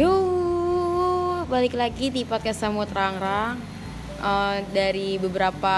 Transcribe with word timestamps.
Yuk, 0.00 1.44
balik 1.52 1.76
lagi 1.76 2.08
di 2.08 2.24
podcast 2.24 2.64
Samut 2.64 2.88
Rangrang 2.88 3.60
uh, 4.24 4.56
Dari 4.72 5.20
beberapa 5.20 5.76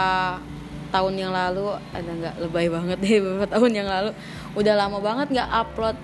tahun 0.95 1.14
yang 1.18 1.34
lalu 1.34 1.74
Ada 1.90 2.06
nggak 2.06 2.37
lebay 2.38 2.71
banget 2.71 3.03
deh 3.03 3.19
beberapa 3.19 3.50
tahun 3.50 3.82
yang 3.82 3.88
lalu 3.90 4.14
Udah 4.54 4.79
lama 4.79 5.03
banget 5.03 5.27
nggak 5.35 5.50
upload 5.50 5.98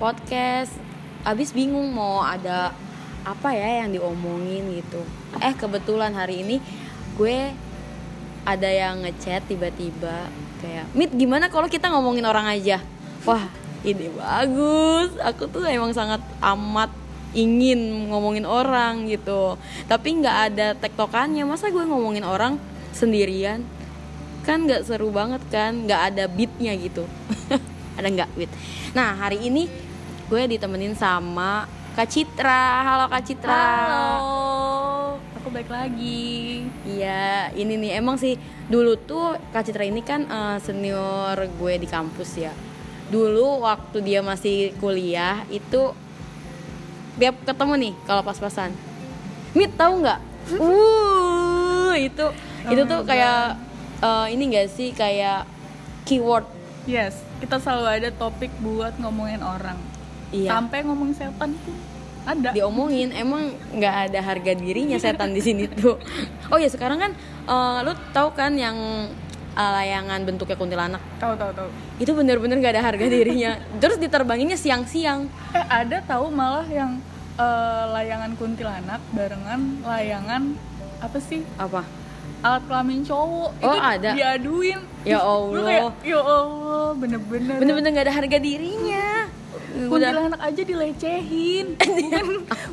podcast 0.00 0.80
Abis 1.28 1.52
bingung 1.52 1.92
mau 1.92 2.24
ada 2.24 2.72
apa 3.28 3.52
ya 3.52 3.84
yang 3.84 3.92
diomongin 3.92 4.64
gitu 4.72 5.04
Eh 5.36 5.52
kebetulan 5.52 6.16
hari 6.16 6.40
ini 6.40 6.64
gue 7.20 7.52
ada 8.48 8.68
yang 8.72 9.04
ngechat 9.04 9.44
tiba-tiba 9.44 10.32
Kayak, 10.64 10.88
Mit 10.96 11.12
gimana 11.12 11.52
kalau 11.52 11.68
kita 11.68 11.92
ngomongin 11.92 12.24
orang 12.24 12.48
aja? 12.48 12.80
Wah, 13.28 13.44
ide 13.84 14.08
bagus. 14.16 15.12
Aku 15.20 15.52
tuh 15.52 15.68
emang 15.68 15.92
sangat 15.92 16.24
amat 16.40 16.88
ingin 17.36 18.08
ngomongin 18.08 18.48
orang 18.48 19.08
gitu. 19.08 19.60
Tapi 19.84 20.08
nggak 20.22 20.36
ada 20.52 20.66
tektokannya. 20.78 21.44
Masa 21.44 21.68
gue 21.68 21.84
ngomongin 21.84 22.24
orang 22.24 22.56
sendirian? 22.96 23.64
Kan 24.46 24.64
nggak 24.64 24.88
seru 24.88 25.12
banget 25.12 25.42
kan? 25.52 25.84
Nggak 25.84 26.00
ada 26.14 26.24
beatnya 26.30 26.72
gitu. 26.78 27.04
Ada 27.98 28.14
nggak 28.14 28.30
beat? 28.38 28.50
Nah 28.94 29.18
hari 29.18 29.50
ini 29.50 29.66
gue 30.30 30.42
ditemenin 30.46 30.94
sama 30.94 31.66
Kak 31.98 32.06
Citra. 32.06 32.86
Halo 32.86 33.04
Kak 33.10 33.26
Citra. 33.26 33.58
Halo. 33.58 34.06
Aku 35.42 35.50
baik 35.50 35.66
lagi. 35.66 36.62
Iya 36.86 37.50
ini 37.58 37.74
nih. 37.74 37.98
Emang 37.98 38.14
sih 38.14 38.38
dulu 38.70 38.94
tuh 38.94 39.34
Kak 39.50 39.66
Citra 39.66 39.82
ini 39.82 39.98
kan 40.06 40.30
uh, 40.30 40.62
senior 40.62 41.34
gue 41.34 41.74
di 41.74 41.90
kampus 41.90 42.38
ya. 42.38 42.54
Dulu 43.10 43.66
waktu 43.66 43.98
dia 43.98 44.22
masih 44.22 44.78
kuliah 44.78 45.42
itu 45.50 45.90
dia 47.18 47.30
ketemu 47.34 47.74
nih 47.76 47.92
kalau 48.06 48.22
pas-pasan. 48.22 48.70
Mit 49.52 49.74
tahu 49.74 50.06
nggak? 50.06 50.20
Uh 50.56 51.92
itu 51.98 52.26
oh 52.30 52.70
itu 52.70 52.82
tuh 52.86 53.02
kayak 53.04 53.58
uh, 54.00 54.30
ini 54.30 54.54
gak 54.54 54.70
sih 54.70 54.94
kayak 54.94 55.44
keyword? 56.06 56.46
Yes 56.86 57.28
kita 57.38 57.56
selalu 57.62 57.86
ada 57.86 58.10
topik 58.10 58.50
buat 58.62 58.98
ngomongin 58.98 59.42
orang. 59.42 59.78
Iya. 60.28 60.60
sampai 60.60 60.84
ngomong 60.84 61.16
setan 61.16 61.56
pun 61.64 61.72
ada. 62.28 62.52
Diomongin 62.52 63.16
emang 63.24 63.56
nggak 63.72 64.12
ada 64.12 64.20
harga 64.20 64.52
dirinya 64.52 65.00
setan 65.00 65.32
di 65.32 65.40
sini 65.40 65.64
tuh. 65.64 65.96
Oh 66.52 66.60
ya 66.60 66.68
sekarang 66.68 67.00
kan 67.00 67.12
uh, 67.48 67.80
lu 67.84 67.96
tahu 68.12 68.36
kan 68.36 68.52
yang 68.56 68.76
uh, 69.58 69.70
layangan 69.82 70.20
bentuknya 70.22 70.56
kuntilanak. 70.56 71.02
Tahu 71.18 71.34
tahu 71.34 71.50
tahu. 71.52 71.68
Itu 71.98 72.14
bener-bener 72.14 72.62
gak 72.62 72.78
ada 72.78 72.84
harga 72.86 73.06
dirinya. 73.14 73.58
Terus 73.82 73.98
diterbanginnya 73.98 74.54
siang-siang. 74.54 75.26
Eh 75.52 75.64
ada 75.66 75.98
tahu 76.06 76.30
malah 76.30 76.64
yang 76.70 77.02
uh, 77.34 77.90
layangan 77.98 78.38
kuntilanak 78.38 79.02
barengan 79.10 79.82
layangan 79.82 80.54
apa 81.02 81.18
sih? 81.18 81.42
Apa? 81.58 81.82
Alat 82.38 82.62
kelamin 82.70 83.02
cowok. 83.02 83.50
Oh 83.58 83.74
itu 83.74 83.78
ada. 83.82 84.10
diaduin. 84.14 84.78
Ya 85.02 85.18
allah 85.18 85.66
kayak, 85.66 85.82
ya 86.06 86.20
allah 86.22 86.94
bener-bener. 86.94 87.56
Bener-bener 87.58 87.90
gak 87.98 88.06
ada 88.06 88.14
harga 88.14 88.38
dirinya. 88.38 89.26
Kuntilanak 89.68 90.40
aja 90.42 90.62
dilecehin. 90.62 91.74
Bukan 91.78 92.26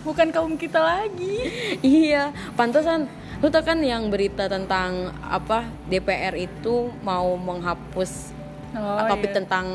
bukan 0.06 0.28
kaum 0.30 0.54
kita 0.54 0.78
lagi. 0.78 1.50
Iya 1.82 2.30
pantasan 2.54 3.10
lu 3.46 3.54
tau 3.54 3.62
kan 3.62 3.78
yang 3.78 4.10
berita 4.10 4.50
tentang 4.50 5.14
apa 5.22 5.70
DPR 5.86 6.34
itu 6.34 6.90
mau 7.06 7.38
menghapus 7.38 8.34
oh, 8.74 9.06
topik 9.06 9.30
iya. 9.30 9.38
tentang 9.38 9.66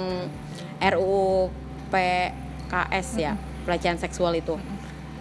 RUU 0.83 1.55
PKS 1.87 3.09
ya 3.15 3.39
pelecehan 3.63 3.95
seksual 3.95 4.35
itu. 4.35 4.59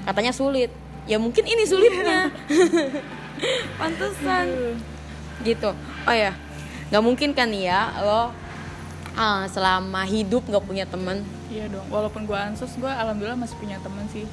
Katanya 0.02 0.34
sulit. 0.34 0.74
Ya 1.06 1.22
mungkin 1.22 1.46
ini 1.46 1.62
sulitnya. 1.70 2.34
Pantesan. 3.78 4.50
Gitu. 5.46 5.70
Oh 6.10 6.16
ya 6.18 6.34
nggak 6.90 7.06
mungkin 7.06 7.38
kan 7.38 7.54
ya 7.54 8.02
lo 8.02 8.34
uh, 9.14 9.46
selama 9.46 10.10
hidup 10.10 10.50
nggak 10.50 10.66
punya 10.66 10.90
temen. 10.90 11.22
Iya 11.54 11.70
dong. 11.70 11.86
Walaupun 11.94 12.26
gue 12.26 12.34
ansos 12.34 12.74
gue 12.74 12.90
alhamdulillah 12.90 13.38
masih 13.38 13.62
punya 13.62 13.78
temen 13.78 14.10
sih. 14.10 14.26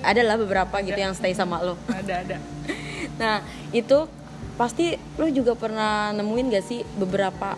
Ada 0.00 0.24
lah 0.24 0.40
beberapa 0.40 0.80
gitu 0.80 0.96
yang 0.96 1.12
stay 1.12 1.36
sama 1.36 1.60
lo. 1.60 1.76
Ada 1.92 2.24
ada 2.24 2.40
nah 3.20 3.44
itu 3.76 4.08
pasti 4.56 4.96
lo 5.20 5.28
juga 5.28 5.52
pernah 5.56 6.12
nemuin 6.16 6.52
gak 6.52 6.64
sih 6.64 6.80
beberapa 6.96 7.56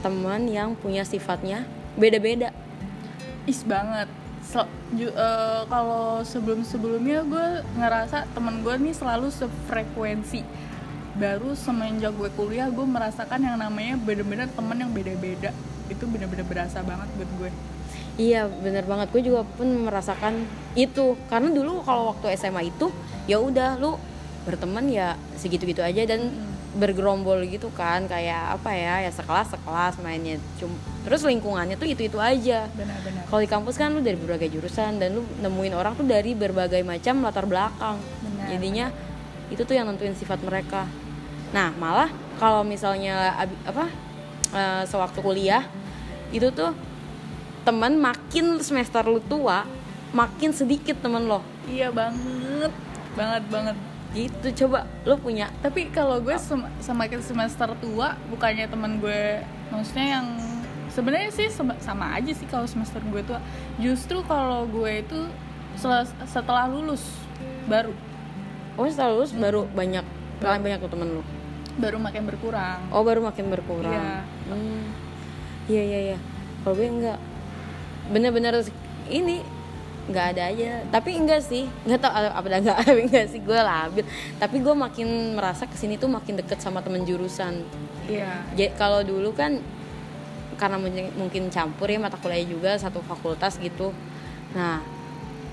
teman 0.00 0.48
yang 0.48 0.72
punya 0.76 1.04
sifatnya 1.04 1.68
beda-beda? 1.96 2.52
Is 3.44 3.64
banget. 3.64 4.08
So, 4.44 4.64
uh, 4.66 5.62
kalau 5.68 6.24
sebelum 6.26 6.66
sebelumnya 6.66 7.22
gue 7.22 7.62
ngerasa 7.78 8.26
temen 8.34 8.64
gue 8.66 8.74
nih 8.80 8.96
selalu 8.96 9.30
sefrekuensi. 9.30 10.42
Baru 11.20 11.52
semenjak 11.54 12.16
gue 12.16 12.32
kuliah 12.34 12.66
gue 12.72 12.82
merasakan 12.82 13.44
yang 13.44 13.56
namanya 13.60 14.00
bener-bener 14.00 14.48
temen 14.50 14.76
yang 14.80 14.90
beda-beda. 14.90 15.54
Itu 15.86 16.08
bener-bener 16.08 16.46
berasa 16.48 16.82
banget 16.82 17.06
buat 17.14 17.30
gue. 17.38 17.50
Iya 18.18 18.48
bener 18.48 18.84
banget. 18.88 19.08
Gue 19.14 19.22
juga 19.22 19.46
pun 19.46 19.68
merasakan 19.86 20.44
itu. 20.74 21.14
Karena 21.30 21.52
dulu 21.52 21.84
kalau 21.86 22.16
waktu 22.16 22.34
SMA 22.34 22.72
itu 22.74 22.90
ya 23.30 23.38
udah 23.38 23.78
lu 23.78 23.94
berteman 24.50 24.90
ya 24.90 25.14
segitu-gitu 25.38 25.78
aja 25.80 26.02
dan 26.02 26.26
hmm. 26.26 26.82
bergerombol 26.82 27.38
gitu 27.46 27.70
kan 27.74 28.06
kayak 28.10 28.58
apa 28.58 28.70
ya 28.74 29.06
ya 29.06 29.10
sekelas 29.14 29.54
sekelas 29.54 30.02
mainnya. 30.02 30.42
Cum 30.58 30.74
terus 31.06 31.24
lingkungannya 31.24 31.80
tuh 31.80 31.88
itu 31.88 32.12
itu 32.12 32.18
aja 32.20 32.68
kalau 33.32 33.40
di 33.40 33.48
kampus 33.48 33.80
kan 33.80 33.94
lu 33.94 34.04
dari 34.04 34.20
berbagai 34.20 34.52
jurusan 34.52 35.00
dan 35.00 35.16
lu 35.16 35.24
nemuin 35.40 35.72
orang 35.72 35.96
tuh 35.96 36.04
dari 36.04 36.36
berbagai 36.36 36.82
macam 36.84 37.24
latar 37.24 37.48
belakang. 37.48 37.96
Benar, 37.96 38.46
jadinya 38.52 38.86
benar. 38.92 39.52
itu 39.54 39.62
tuh 39.64 39.74
yang 39.78 39.86
nentuin 39.88 40.12
sifat 40.12 40.42
mereka. 40.44 40.84
Nah 41.56 41.72
malah 41.78 42.10
kalau 42.36 42.66
misalnya 42.66 43.32
apa 43.64 43.86
uh, 44.52 44.82
sewaktu 44.84 45.18
kuliah 45.24 45.64
itu 46.30 46.50
tuh 46.52 46.76
teman 47.64 47.96
makin 47.98 48.58
semester 48.62 49.04
lu 49.04 49.20
tua 49.24 49.66
makin 50.10 50.50
sedikit 50.50 50.98
temen 50.98 51.26
lo. 51.26 51.42
Iya 51.70 51.90
banget 51.94 52.72
banget 53.14 53.44
banget 53.50 53.76
gitu 54.10 54.66
coba 54.66 54.86
lo 55.06 55.16
punya. 55.18 55.50
Tapi 55.62 55.90
kalau 55.94 56.18
gue 56.18 56.34
sem 56.38 56.60
semakin 56.82 57.20
semester 57.22 57.70
tua 57.78 58.18
bukannya 58.30 58.66
teman 58.66 58.98
gue 58.98 59.42
maksudnya 59.70 60.18
yang 60.18 60.26
sebenarnya 60.90 61.30
sih 61.30 61.46
sama 61.78 62.06
aja 62.18 62.32
sih 62.34 62.46
kalau 62.50 62.66
semester 62.66 62.98
gue 63.06 63.22
tua. 63.22 63.38
Justru 63.78 64.22
kalau 64.26 64.66
gue 64.66 65.02
itu 65.02 65.20
setelah 66.26 66.66
lulus 66.66 67.06
baru. 67.70 67.94
Oh 68.74 68.86
setelah 68.90 69.14
lulus 69.14 69.30
hmm. 69.30 69.42
baru 69.42 69.62
banyak 69.70 70.04
baru 70.40 70.58
banyak 70.58 70.78
tuh 70.82 70.90
temen 70.90 71.08
lo 71.20 71.22
baru 71.78 71.96
makin 71.96 72.22
berkurang. 72.26 72.80
Oh 72.90 73.06
baru 73.06 73.24
makin 73.24 73.46
berkurang. 73.48 73.94
Iya. 73.94 74.52
Hmm. 74.52 74.84
iya 75.70 75.82
iya 75.86 75.98
iya. 76.12 76.18
Kalau 76.66 76.74
gue 76.76 76.86
enggak. 76.86 77.18
Bener-bener 78.10 78.58
ini 79.06 79.40
nggak 80.10 80.26
ada 80.36 80.42
aja. 80.50 80.70
Tapi 80.90 81.10
enggak 81.16 81.40
sih 81.46 81.64
nggak 81.86 82.00
tau 82.02 82.12
apa 82.12 82.46
enggak 82.50 82.76
tapi 82.90 83.02
enggak 83.06 83.26
sih 83.30 83.40
gue 83.40 83.56
labil. 83.56 84.04
Tapi 84.36 84.56
gue 84.58 84.74
makin 84.74 85.08
merasa 85.38 85.64
ke 85.64 85.76
sini 85.78 85.96
tuh 85.96 86.10
makin 86.10 86.36
deket 86.42 86.58
sama 86.58 86.82
temen 86.82 87.06
jurusan. 87.06 87.62
Iya. 88.10 88.42
Yeah. 88.58 88.72
kalau 88.74 89.06
dulu 89.06 89.30
kan 89.32 89.62
karena 90.58 90.76
mungkin 91.16 91.48
campur 91.48 91.88
ya 91.88 91.96
mata 91.96 92.20
kuliah 92.20 92.44
juga 92.44 92.76
satu 92.76 93.00
fakultas 93.00 93.56
gitu. 93.56 93.94
Nah 94.52 94.82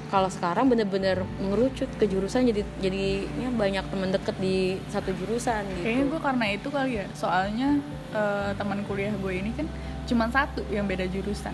kalau 0.07 0.31
sekarang 0.31 0.72
bener-bener 0.72 1.24
mengerucut 1.39 1.91
ke 2.00 2.07
jurusan 2.07 2.47
jadi 2.47 2.63
jadinya 2.79 3.51
banyak 3.56 3.85
temen 3.91 4.09
deket 4.12 4.35
di 4.39 4.79
satu 4.91 5.12
jurusan 5.16 5.63
gitu. 5.78 5.84
Kayaknya 5.84 6.06
gue 6.12 6.19
karena 6.19 6.45
itu 6.51 6.68
kali 6.68 6.91
ya. 7.00 7.06
Soalnya 7.16 7.69
uh, 8.12 8.51
teman 8.57 8.84
kuliah 8.88 9.13
gue 9.16 9.34
ini 9.35 9.51
kan 9.56 9.68
cuma 10.07 10.31
satu 10.31 10.63
yang 10.72 10.88
beda 10.88 11.03
jurusan 11.12 11.51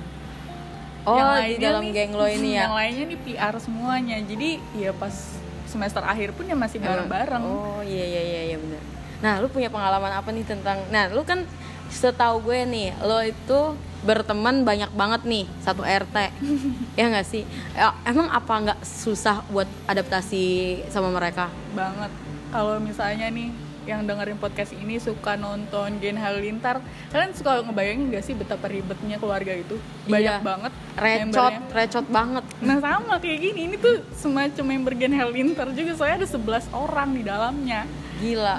oh 1.03 1.17
yang 1.17 1.47
di 1.47 1.57
dalam 1.59 1.83
nih, 1.83 1.91
geng 1.91 2.11
lo 2.15 2.25
ini 2.27 2.49
ya? 2.55 2.67
yang 2.67 2.75
lainnya 2.75 3.05
nih 3.11 3.19
PR 3.23 3.55
semuanya. 3.59 4.17
Jadi 4.23 4.49
ya 4.77 4.91
pas 4.95 5.43
semester 5.73 6.05
akhir 6.05 6.37
pun 6.37 6.45
ya 6.45 6.53
masih 6.53 6.77
bareng-bareng. 6.77 7.41
oh 7.41 7.81
iya 7.81 8.05
iya 8.05 8.21
iya 8.21 8.41
iya 8.53 8.57
benar 8.61 8.81
nah 9.25 9.33
lu 9.41 9.49
punya 9.49 9.73
pengalaman 9.73 10.13
apa 10.13 10.29
nih 10.29 10.45
tentang 10.45 10.77
nah 10.93 11.09
lu 11.09 11.25
kan 11.25 11.41
setahu 11.89 12.45
gue 12.45 12.61
nih 12.69 12.93
lo 13.01 13.17
itu 13.25 13.59
berteman 14.03 14.67
banyak 14.67 14.91
banget 14.93 15.21
nih 15.25 15.45
satu 15.63 15.81
RT 15.81 16.17
ya 16.99 17.07
nggak 17.07 17.23
sih? 17.23 17.47
Ya, 17.71 17.95
emang 18.03 18.27
apa 18.27 18.51
nggak 18.51 18.79
susah 18.83 19.47
buat 19.47 19.69
adaptasi 19.87 20.75
sama 20.91 21.07
mereka? 21.07 21.47
Banget. 21.71 22.11
Kalau 22.51 22.83
misalnya 22.83 23.31
nih 23.31 23.55
yang 23.83 24.07
dengerin 24.07 24.39
podcast 24.39 24.71
ini 24.75 24.97
suka 24.97 25.35
nonton 25.35 25.99
Gen 25.99 26.15
Halilintar 26.15 26.79
kalian 27.11 27.31
suka 27.35 27.61
ngebayangin 27.63 28.13
gak 28.15 28.23
sih 28.23 28.33
betapa 28.33 28.71
ribetnya 28.71 29.19
keluarga 29.19 29.53
itu? 29.53 29.75
Banyak 30.07 30.39
iya. 30.39 30.43
banget 30.43 30.73
recot 30.93 31.53
recot 31.73 32.05
banget. 32.07 32.43
Nah 32.61 32.77
sama 32.79 33.17
kayak 33.17 33.39
gini. 33.41 33.59
Ini 33.69 33.75
tuh 33.81 34.05
semacam 34.13 34.65
member 34.65 34.93
Gen 34.97 35.13
Halilintar 35.15 35.67
juga 35.73 35.93
saya 35.97 36.21
ada 36.21 36.27
11 36.27 36.69
orang 36.73 37.09
di 37.17 37.23
dalamnya. 37.25 37.81
Gila. 38.21 38.57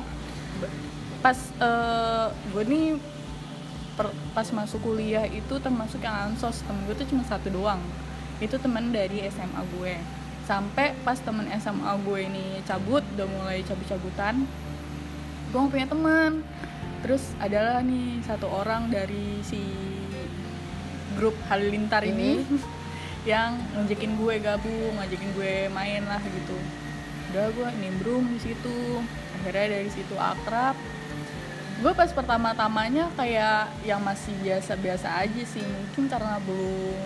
Pas 1.23 1.39
uh, 1.63 2.29
gue 2.53 2.65
nih 2.69 2.87
per, 3.95 4.11
pas 4.35 4.47
masuk 4.51 4.83
kuliah 4.83 5.25
itu 5.31 5.55
termasuk 5.63 6.03
yang 6.03 6.33
ansos. 6.33 6.61
Temen 6.67 6.83
gue 6.91 6.97
tuh 6.99 7.09
cuma 7.15 7.23
satu 7.25 7.49
doang. 7.49 7.81
Itu 8.43 8.59
teman 8.59 8.91
dari 8.91 9.23
SMA 9.31 9.63
gue. 9.79 9.95
Sampai 10.45 10.93
pas 11.07 11.17
temen 11.17 11.49
SMA 11.57 11.93
gue 12.05 12.19
ini 12.21 12.45
cabut 12.69 13.01
udah 13.17 13.27
mulai 13.31 13.65
cabut-cabutan 13.65 14.45
gue 15.55 15.63
gak 15.63 15.71
punya 15.71 15.87
teman. 15.87 16.43
Terus 17.07 17.23
adalah 17.39 17.79
nih 17.87 18.19
satu 18.27 18.51
orang 18.51 18.91
dari 18.91 19.39
si 19.47 19.63
grup 21.15 21.39
halilintar 21.47 22.03
ini 22.03 22.43
yang 23.31 23.55
ngajakin 23.79 24.19
gue 24.19 24.35
gabung 24.43 24.99
ngajakin 24.99 25.31
gue 25.39 25.55
main 25.71 26.03
lah 26.11 26.19
gitu. 26.19 26.59
Udah 27.31 27.55
gue 27.55 27.69
nimbrung 27.79 28.27
di 28.35 28.43
situ. 28.43 28.99
Akhirnya 29.39 29.79
dari 29.79 29.91
situ 29.95 30.19
akrab. 30.19 30.75
Gue 31.79 31.93
pas 31.95 32.11
pertama-tamanya 32.11 33.15
kayak 33.15 33.71
yang 33.87 34.03
masih 34.03 34.35
biasa-biasa 34.43 35.23
aja 35.23 35.43
sih. 35.47 35.63
Mungkin 35.63 36.11
karena 36.11 36.43
belum 36.43 36.99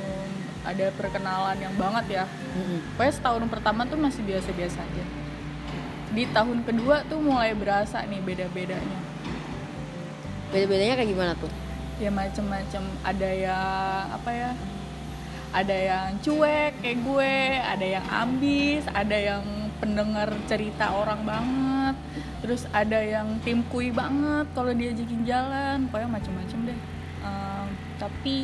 ada 0.64 0.88
perkenalan 0.96 1.58
yang 1.60 1.74
banget 1.76 2.24
ya. 2.24 2.24
Mm-mm. 2.56 2.80
pokoknya 2.96 3.12
setahun 3.12 3.44
pertama 3.52 3.84
tuh 3.84 4.00
masih 4.00 4.24
biasa-biasa 4.24 4.80
aja 4.80 5.18
di 6.12 6.25
tahun 6.32 6.64
kedua 6.64 7.05
tuh 7.06 7.20
mulai 7.20 7.52
berasa 7.52 8.00
nih 8.05 8.20
beda-bedanya. 8.25 9.00
Beda-bedanya 10.49 10.94
kayak 10.96 11.10
gimana 11.12 11.32
tuh? 11.37 11.52
Ya 12.00 12.08
macem-macem. 12.08 12.84
Ada 13.05 13.28
yang 13.34 14.02
apa 14.14 14.31
ya 14.32 14.50
ada 15.49 15.72
yang 15.72 16.20
cuek 16.20 16.76
kayak 16.84 16.99
gue 17.08 17.32
ada 17.56 17.87
yang 17.88 18.06
ambis 18.12 18.84
ada 18.93 19.16
yang 19.16 19.40
pendengar 19.81 20.28
cerita 20.44 20.93
orang 20.93 21.25
banget 21.25 21.96
terus 22.44 22.69
ada 22.70 23.00
yang 23.00 23.40
tim 23.40 23.64
kui 23.72 23.88
banget 23.88 24.44
kalau 24.52 24.76
diajakin 24.76 25.25
jalan 25.25 25.88
pokoknya 25.88 26.20
macem-macem 26.20 26.58
deh. 26.69 26.78
Ehm, 27.25 27.66
tapi 27.96 28.37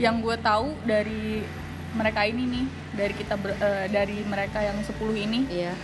yang 0.00 0.24
gue 0.24 0.36
tahu 0.40 0.72
dari 0.88 1.44
mereka 1.92 2.24
ini 2.24 2.42
nih 2.48 2.66
dari 2.96 3.14
kita 3.14 3.34
ber- 3.36 3.60
eh, 3.60 3.86
dari 3.92 4.24
mereka 4.24 4.64
yang 4.64 4.78
10 4.80 5.14
ini 5.14 5.46
iya 5.52 5.74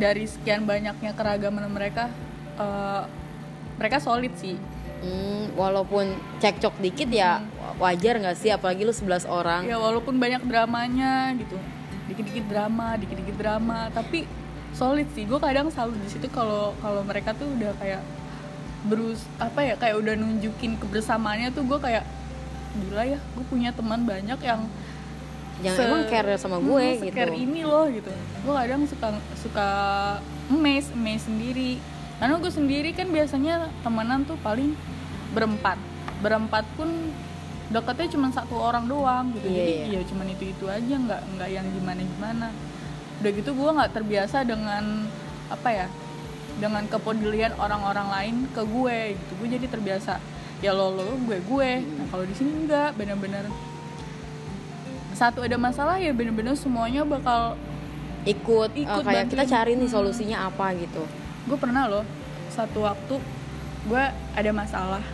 dari 0.00 0.24
sekian 0.24 0.64
banyaknya 0.64 1.12
keragaman 1.12 1.68
mereka 1.68 2.08
eh, 2.56 3.04
mereka 3.76 4.00
solid 4.00 4.32
sih. 4.40 4.56
Hmm, 5.00 5.56
walaupun 5.56 6.12
cekcok 6.44 6.76
dikit 6.80 7.08
ya 7.08 7.40
wajar 7.80 8.20
nggak 8.20 8.36
sih? 8.36 8.52
Apalagi 8.52 8.84
lu 8.84 8.92
11 8.92 9.28
orang. 9.28 9.64
Ya 9.68 9.76
walaupun 9.76 10.16
banyak 10.16 10.44
dramanya 10.44 11.32
gitu. 11.36 11.56
Dikit-dikit 12.08 12.48
drama 12.48 12.96
dikit-dikit 13.00 13.36
drama. 13.36 13.88
Tapi 13.92 14.24
solid 14.76 15.08
sih. 15.16 15.24
Gue 15.24 15.40
kadang 15.40 15.72
selalu 15.72 15.96
di 16.04 16.08
situ 16.08 16.28
kalau 16.28 16.76
kalau 16.84 17.00
mereka 17.04 17.32
tuh 17.32 17.48
udah 17.48 17.72
kayak 17.80 18.04
berus 18.88 19.28
apa 19.36 19.60
ya 19.60 19.74
kayak 19.76 20.00
udah 20.00 20.16
nunjukin 20.16 20.80
kebersamaannya 20.80 21.52
tuh 21.52 21.68
gue 21.68 21.78
kayak 21.84 22.04
gila 22.80 23.04
ya 23.04 23.20
gue 23.20 23.44
punya 23.44 23.76
teman 23.76 24.08
banyak 24.08 24.40
yang 24.40 24.64
yang 25.60 25.76
se- 25.76 25.84
emang 25.84 26.02
care 26.06 26.34
sama 26.36 26.56
gue 26.56 26.68
Hmm, 26.86 26.96
gitu. 26.98 27.12
se-care 27.12 27.34
ini 27.34 27.60
loh 27.62 27.86
gitu. 27.86 28.08
Gue 28.40 28.54
kadang 28.54 28.82
suka 28.84 29.08
suka 29.36 29.68
emes 30.48 30.88
emes 30.90 31.22
sendiri. 31.22 31.76
Karena 32.16 32.36
gue 32.36 32.52
sendiri 32.52 32.90
kan 32.92 33.08
biasanya 33.08 33.54
temenan 33.80 34.24
tuh 34.24 34.36
paling 34.40 34.76
berempat. 35.30 35.76
Berempat 36.20 36.64
pun 36.74 36.88
deketnya 37.68 38.08
cuma 38.10 38.28
satu 38.28 38.56
orang 38.56 38.84
doang 38.84 39.30
gitu. 39.32 39.46
Iya, 39.46 39.56
jadi 39.56 39.72
iya. 39.86 40.00
ya 40.00 40.08
cuman 40.08 40.26
itu 40.28 40.44
itu 40.48 40.64
aja 40.66 40.94
nggak 40.96 41.20
nggak 41.38 41.48
yang 41.48 41.66
gimana 41.70 42.00
gimana 42.02 42.46
udah 43.20 43.30
gitu 43.30 43.50
gue 43.52 43.70
nggak 43.70 43.92
terbiasa 43.94 44.42
dengan 44.42 45.06
apa 45.46 45.68
ya 45.70 45.86
dengan 46.56 46.84
kepedulian 46.88 47.52
orang-orang 47.56 48.08
lain 48.10 48.36
ke 48.50 48.62
gue 48.64 48.98
gitu. 49.14 49.32
Gue 49.38 49.48
jadi 49.48 49.66
terbiasa 49.66 50.18
ya 50.60 50.72
lo 50.72 50.92
lo 50.92 51.04
gue 51.20 51.38
gue. 51.38 51.70
Nah 51.78 52.06
kalau 52.10 52.24
di 52.24 52.34
sini 52.34 52.66
enggak 52.66 52.96
bener-bener 52.96 53.48
satu 55.20 55.44
ada 55.44 55.60
masalah 55.60 56.00
ya 56.00 56.10
bener-bener 56.10 56.56
semuanya 56.56 57.04
bakal 57.04 57.60
ikut, 58.24 58.72
Ikut 58.72 59.04
kayak 59.04 59.28
kita 59.28 59.44
cari 59.44 59.76
nih 59.76 59.84
Hmm. 59.84 59.96
solusinya 60.00 60.48
apa 60.48 60.72
gitu. 60.74 61.04
Gue 61.44 61.56
pernah 61.56 61.84
loh 61.84 62.04
satu 62.48 62.82
waktu 62.82 63.20
gue 63.84 64.04
ada 64.32 64.50
masalah 64.50 65.04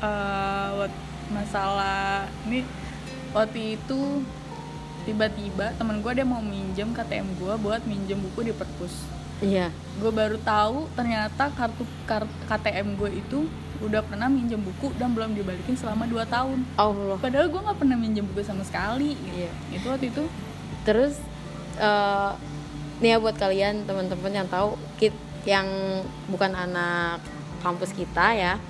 eh, 0.00 0.70
wat- 0.74 1.02
masalah 1.28 2.26
ini 2.42 2.64
waktu 3.30 3.76
itu 3.76 4.20
tiba-tiba 5.02 5.72
temen 5.74 5.98
gue 5.98 6.12
dia 6.12 6.22
mau 6.22 6.38
minjem 6.38 6.90
KTM 6.90 7.28
gue 7.36 7.54
buat 7.58 7.82
minjem 7.84 8.20
buku 8.20 8.46
di 8.46 8.52
perpus 8.52 8.92
iya. 9.42 9.68
Gue 9.98 10.08
baru 10.14 10.38
tahu 10.40 10.88
ternyata 10.96 11.52
kartu 11.52 11.84
kar- 12.08 12.30
KTM 12.48 12.96
gue 12.96 13.10
itu 13.20 13.44
udah 13.82 14.00
pernah 14.06 14.30
minjem 14.30 14.62
buku 14.62 14.94
dan 14.94 15.10
belum 15.10 15.34
dibalikin 15.34 15.74
selama 15.74 16.06
2 16.06 16.22
tahun. 16.30 16.58
Allah. 16.78 17.18
Padahal 17.18 17.50
gue 17.50 17.60
nggak 17.60 17.78
pernah 17.82 17.98
minjem 17.98 18.24
buku 18.24 18.46
sama 18.46 18.62
sekali. 18.62 19.18
Gitu. 19.18 19.42
Iya. 19.42 19.50
itu 19.74 19.86
waktu 19.90 20.06
itu. 20.08 20.24
Terus 20.86 21.18
eh 21.82 22.32
nih 23.02 23.14
ya 23.14 23.16
buat 23.18 23.34
kalian 23.34 23.82
teman-teman 23.82 24.30
yang 24.30 24.46
tahu 24.46 24.78
kit 24.94 25.10
yang 25.42 25.66
bukan 26.30 26.54
anak 26.54 27.18
kampus 27.66 27.90
kita 27.90 28.38
ya. 28.38 28.62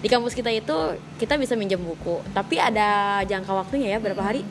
Di 0.00 0.08
kampus 0.08 0.32
kita 0.32 0.48
itu 0.54 0.96
kita 1.18 1.34
bisa 1.34 1.58
minjem 1.58 1.82
buku. 1.82 2.22
Tapi 2.30 2.62
ada 2.62 3.20
jangka 3.26 3.50
waktunya 3.50 3.92
ya 3.92 3.98
berapa 3.98 4.22
hari 4.22 4.46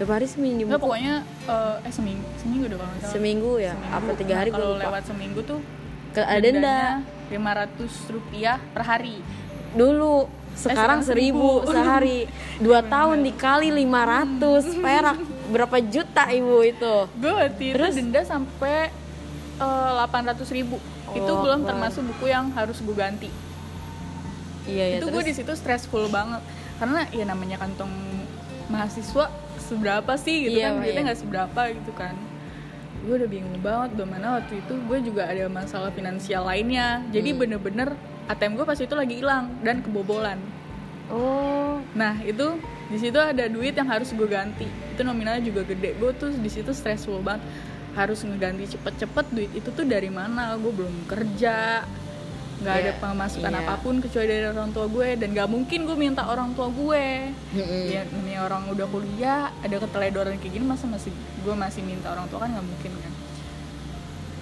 berapa 0.00 0.16
hari 0.16 0.26
Nggak, 0.64 0.80
buku 0.80 0.80
pokoknya 0.80 1.14
eh, 1.44 1.76
eh 1.84 1.92
seminggu 1.92 2.24
seminggu 2.34 2.64
udah 2.66 2.78
kalau 2.80 2.94
salah. 2.96 3.12
seminggu 3.12 3.52
ya? 3.54 3.72
Seminggu. 3.74 3.92
apa 3.92 4.10
tiga 4.16 4.34
hari 4.34 4.48
Nah, 4.48 4.56
kalau 4.56 4.68
lupa. 4.72 4.82
lewat 4.82 5.02
seminggu 5.04 5.40
tuh 5.44 5.60
Ke- 6.10 6.24
ada 6.24 6.40
denda 6.40 6.78
lima 7.28 7.50
ratus 7.54 7.92
rupiah 8.08 8.58
per 8.66 8.82
hari. 8.82 9.16
Dulu 9.70 10.26
sekarang 10.50 10.74
sekarang 10.74 11.00
seribu 11.04 11.48
sehari. 11.62 12.26
Dua 12.58 12.80
tahun 12.82 13.22
dikali 13.22 13.70
500 13.70 14.74
perak. 14.74 15.18
Berapa 15.46 15.76
juta 15.78 16.24
ibu 16.26 16.58
itu? 16.60 16.94
Gue 17.14 17.30
waktu 17.30 17.62
itu 17.62 17.76
Terus? 17.78 17.94
denda 17.94 18.22
sampai 18.24 18.90
delapan 19.56 20.22
ratus 20.26 20.48
ribu. 20.50 20.80
Itu 21.12 21.28
Oh, 21.28 21.44
belum 21.44 21.62
Akbar. 21.62 21.70
termasuk 21.70 22.02
buku 22.08 22.26
yang 22.26 22.50
harus 22.50 22.80
gue 22.80 22.96
ganti. 22.96 23.30
Iya 24.64 24.84
ya 24.88 24.96
itu 24.98 25.06
gue 25.06 25.22
di 25.22 25.34
situ 25.36 25.52
stressful 25.52 26.08
banget. 26.08 26.42
Karena 26.76 27.06
ya 27.08 27.24
namanya 27.24 27.54
kantong 27.56 27.90
mahasiswa 28.66 29.30
seberapa 29.70 30.12
sih 30.18 30.50
gitu 30.50 30.58
Iya, 30.58 30.74
kan 30.74 30.82
duitnya 30.82 30.94
iya. 30.98 31.06
nggak 31.06 31.20
seberapa 31.22 31.60
gitu 31.70 31.92
kan 31.94 32.14
gue 33.00 33.14
udah 33.16 33.30
bingung 33.30 33.56
banget 33.64 33.90
mana 34.04 34.42
waktu 34.42 34.60
itu 34.60 34.74
gue 34.76 34.98
juga 35.06 35.22
ada 35.24 35.48
masalah 35.48 35.88
finansial 35.94 36.44
lainnya 36.44 37.00
jadi 37.14 37.32
Hmm. 37.32 37.40
bener-bener 37.40 37.88
ATM 38.28 38.58
gue 38.58 38.66
pas 38.66 38.76
itu 38.76 38.94
lagi 38.94 39.14
hilang 39.22 39.48
dan 39.62 39.80
kebobolan 39.80 40.36
oh 41.08 41.60
Nah 41.94 42.22
itu 42.22 42.58
di 42.90 42.98
situ 42.98 43.18
ada 43.18 43.46
duit 43.50 43.74
yang 43.74 43.88
harus 43.88 44.10
gue 44.14 44.28
ganti. 44.28 44.66
Itu 44.94 45.02
nominalnya 45.02 45.42
juga 45.42 45.66
gede. 45.66 45.98
Gue 45.98 46.14
tuh 46.14 46.30
di 46.34 46.50
situ 46.50 46.70
stressful 46.70 47.22
banget. 47.22 47.42
Harus 47.98 48.22
ngeganti 48.22 48.78
cepet-cepet 48.78 49.26
duit 49.34 49.50
itu 49.50 49.68
tuh 49.74 49.82
dari 49.82 50.06
mana? 50.06 50.54
Gue 50.54 50.70
belum 50.70 51.10
kerja, 51.10 51.82
nggak 52.60 52.74
ada 52.76 52.92
Iya, 52.92 53.00
pemasukan 53.00 53.52
iya. 53.56 53.60
apa 53.64 53.74
pun 53.80 53.94
kecuali 54.04 54.26
dari 54.28 54.46
orang 54.52 54.70
tua 54.70 54.86
gue 54.86 55.08
dan 55.16 55.28
nggak 55.32 55.48
mungkin 55.48 55.78
gue 55.88 55.96
minta 55.96 56.22
orang 56.28 56.52
tua 56.52 56.68
gue. 56.68 57.32
Mm-mm. 57.56 57.84
Ya 57.88 58.04
ini 58.04 58.36
orang 58.36 58.68
udah 58.68 58.86
kuliah, 58.88 59.48
ada 59.64 59.76
keteledoran 59.80 60.36
kayak 60.36 60.52
gini 60.60 60.64
masa 60.68 60.84
masih 60.84 61.12
gue 61.16 61.54
masih 61.56 61.80
minta 61.80 62.12
orang 62.12 62.28
tua 62.28 62.44
kan 62.44 62.52
nggak 62.52 62.66
mungkin 62.68 62.92
kan. 63.00 63.12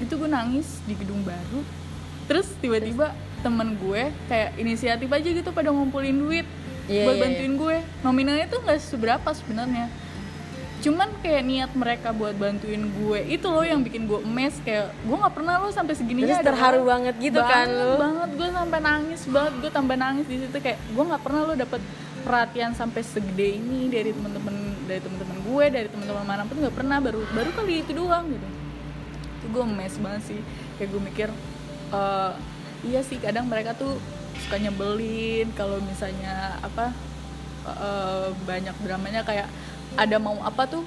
Itu 0.03 0.19
gue 0.19 0.31
nangis 0.31 0.83
di 0.85 0.99
gedung 0.99 1.23
baru. 1.23 1.63
Terus 2.27 2.51
tiba-tiba 2.59 3.15
temen 3.41 3.79
gue 3.79 4.11
kayak 4.27 4.59
inisiatif 4.59 5.09
aja 5.09 5.29
gitu 5.31 5.51
pada 5.55 5.71
ngumpulin 5.71 6.19
duit 6.19 6.47
Iya, 6.89 7.05
buat 7.05 7.17
iya, 7.21 7.23
bantuin 7.23 7.55
gue 7.61 7.77
nominalnya 8.01 8.47
tuh 8.49 8.65
nggak 8.65 8.81
seberapa 8.81 9.29
sebenarnya 9.37 9.93
cuman 10.79 11.11
kayak 11.19 11.43
niat 11.43 11.71
mereka 11.75 12.15
buat 12.15 12.39
bantuin 12.39 12.87
gue 12.87 13.19
itu 13.27 13.47
loh 13.51 13.67
yang 13.67 13.83
bikin 13.83 14.07
gue 14.07 14.23
emes 14.23 14.63
kayak 14.63 14.95
gue 14.95 15.17
nggak 15.19 15.35
pernah 15.35 15.59
lo 15.59 15.75
sampai 15.75 15.99
segininya 15.99 16.39
Terus 16.39 16.55
terharu 16.55 16.87
banget 16.87 17.15
gitu 17.19 17.43
kan 17.43 17.67
Banget, 17.67 17.83
lo? 17.83 17.95
banget. 17.99 18.29
Gue 18.39 18.49
sampai 18.55 18.79
nangis 18.79 19.21
banget 19.27 19.53
gue 19.59 19.71
tambah 19.75 19.97
nangis 19.99 20.27
di 20.31 20.37
situ. 20.39 20.57
Kayak 20.63 20.79
gue 20.79 21.05
nggak 21.05 21.23
pernah 21.27 21.41
lo 21.43 21.55
dapet 21.59 21.81
perhatian 22.23 22.71
sampai 22.79 23.03
segede 23.03 23.59
ini 23.59 23.91
dari 23.91 24.11
teman-teman 24.15 24.55
dari 24.87 25.01
teman-teman 25.03 25.37
gue 25.43 25.65
dari 25.67 25.89
teman-teman 25.91 26.25
mana 26.25 26.43
pun 26.47 26.57
nggak 26.63 26.77
pernah. 26.79 26.97
Baru 27.03 27.21
baru 27.35 27.51
kali 27.59 27.75
itu 27.83 27.91
doang 27.91 28.25
gitu. 28.31 28.49
Itu 29.43 29.47
gue 29.51 29.63
emes 29.67 29.95
banget 29.99 30.23
sih. 30.31 30.41
Kayak 30.79 30.89
gue 30.95 31.03
mikir 31.03 31.29
eh, 31.91 32.33
iya 32.87 33.01
sih 33.03 33.19
kadang 33.19 33.51
mereka 33.51 33.75
tuh 33.75 33.99
suka 34.47 34.63
nyebelin 34.63 35.51
kalau 35.59 35.83
misalnya 35.83 36.55
apa 36.63 36.95
eh, 37.67 38.29
banyak 38.47 38.79
dramanya 38.87 39.27
kayak 39.27 39.51
ada 39.95 40.17
mau 40.19 40.37
apa 40.41 40.67
tuh 40.67 40.83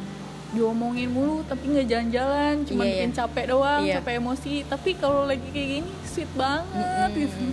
diomongin 0.52 1.08
mulu 1.08 1.48
tapi 1.48 1.64
nggak 1.66 1.88
jalan-jalan 1.88 2.54
cuma 2.68 2.84
Iya, 2.84 2.92
bikin 2.92 3.10
iya. 3.10 3.18
capek 3.18 3.46
doang 3.48 3.82
Iya. 3.82 3.94
capek 3.98 4.14
emosi. 4.20 4.54
Tapi 4.68 4.90
kalau 4.96 5.24
lagi 5.24 5.48
kayak 5.48 5.68
gini 5.80 5.92
sweet 6.04 6.32
banget. 6.34 7.10
Mm-mm. 7.10 7.18
gitu 7.18 7.46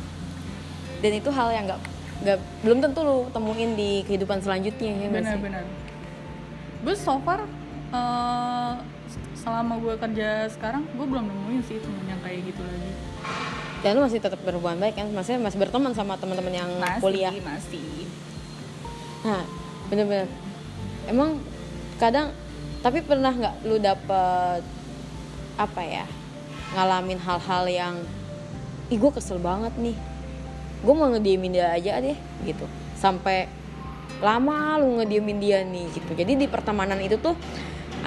dan 0.98 1.12
itu 1.14 1.30
hal 1.30 1.48
yang 1.48 1.64
nggak 1.64 1.80
nggak 2.18 2.38
belum 2.60 2.78
tentu 2.82 3.00
lu 3.00 3.30
temuin 3.30 3.70
di 3.72 4.02
kehidupan 4.02 4.42
selanjutnya 4.42 4.90
ya 4.90 5.08
benar-benar. 5.08 5.62
Gue 6.82 6.94
so 6.94 7.22
far 7.22 7.46
eh, 7.88 8.72
selama 9.38 9.78
gue 9.78 9.94
kerja 9.96 10.50
sekarang 10.50 10.82
gue 10.90 11.06
belum 11.06 11.22
nemuin 11.22 11.62
sih 11.62 11.78
temen 11.78 12.02
yang 12.02 12.18
kayak 12.18 12.42
gitu 12.44 12.58
lagi. 12.60 12.90
Dan 13.78 13.94
lu 13.94 14.02
masih 14.02 14.18
tetap 14.18 14.42
berhubungan 14.42 14.74
baik 14.76 14.98
kan? 14.98 15.06
Masih 15.14 15.38
masih 15.38 15.54
berteman 15.56 15.94
sama 15.94 16.18
teman-teman 16.18 16.50
yang 16.52 16.70
masih 16.82 16.98
kuliah? 16.98 17.30
masih. 17.30 18.10
Nah 19.22 19.46
bener-bener 19.86 20.26
emang 21.08 21.40
kadang 21.96 22.30
tapi 22.84 23.02
pernah 23.02 23.34
nggak 23.34 23.66
lu 23.66 23.80
dapet 23.82 24.62
apa 25.58 25.82
ya 25.82 26.06
ngalamin 26.76 27.18
hal-hal 27.18 27.64
yang 27.66 27.94
ih 28.92 28.98
gue 29.00 29.12
kesel 29.12 29.40
banget 29.40 29.74
nih. 29.80 29.96
Gue 30.84 30.94
mau 30.94 31.10
ngediemin 31.10 31.58
dia 31.58 31.74
aja 31.74 31.98
deh 31.98 32.14
gitu. 32.46 32.64
Sampai 32.94 33.50
lama 34.22 34.78
lu 34.78 35.02
ngediemin 35.02 35.38
dia 35.42 35.58
nih 35.66 35.90
gitu. 35.90 36.12
Jadi 36.14 36.38
di 36.38 36.46
pertemanan 36.46 37.00
itu 37.02 37.18
tuh 37.18 37.34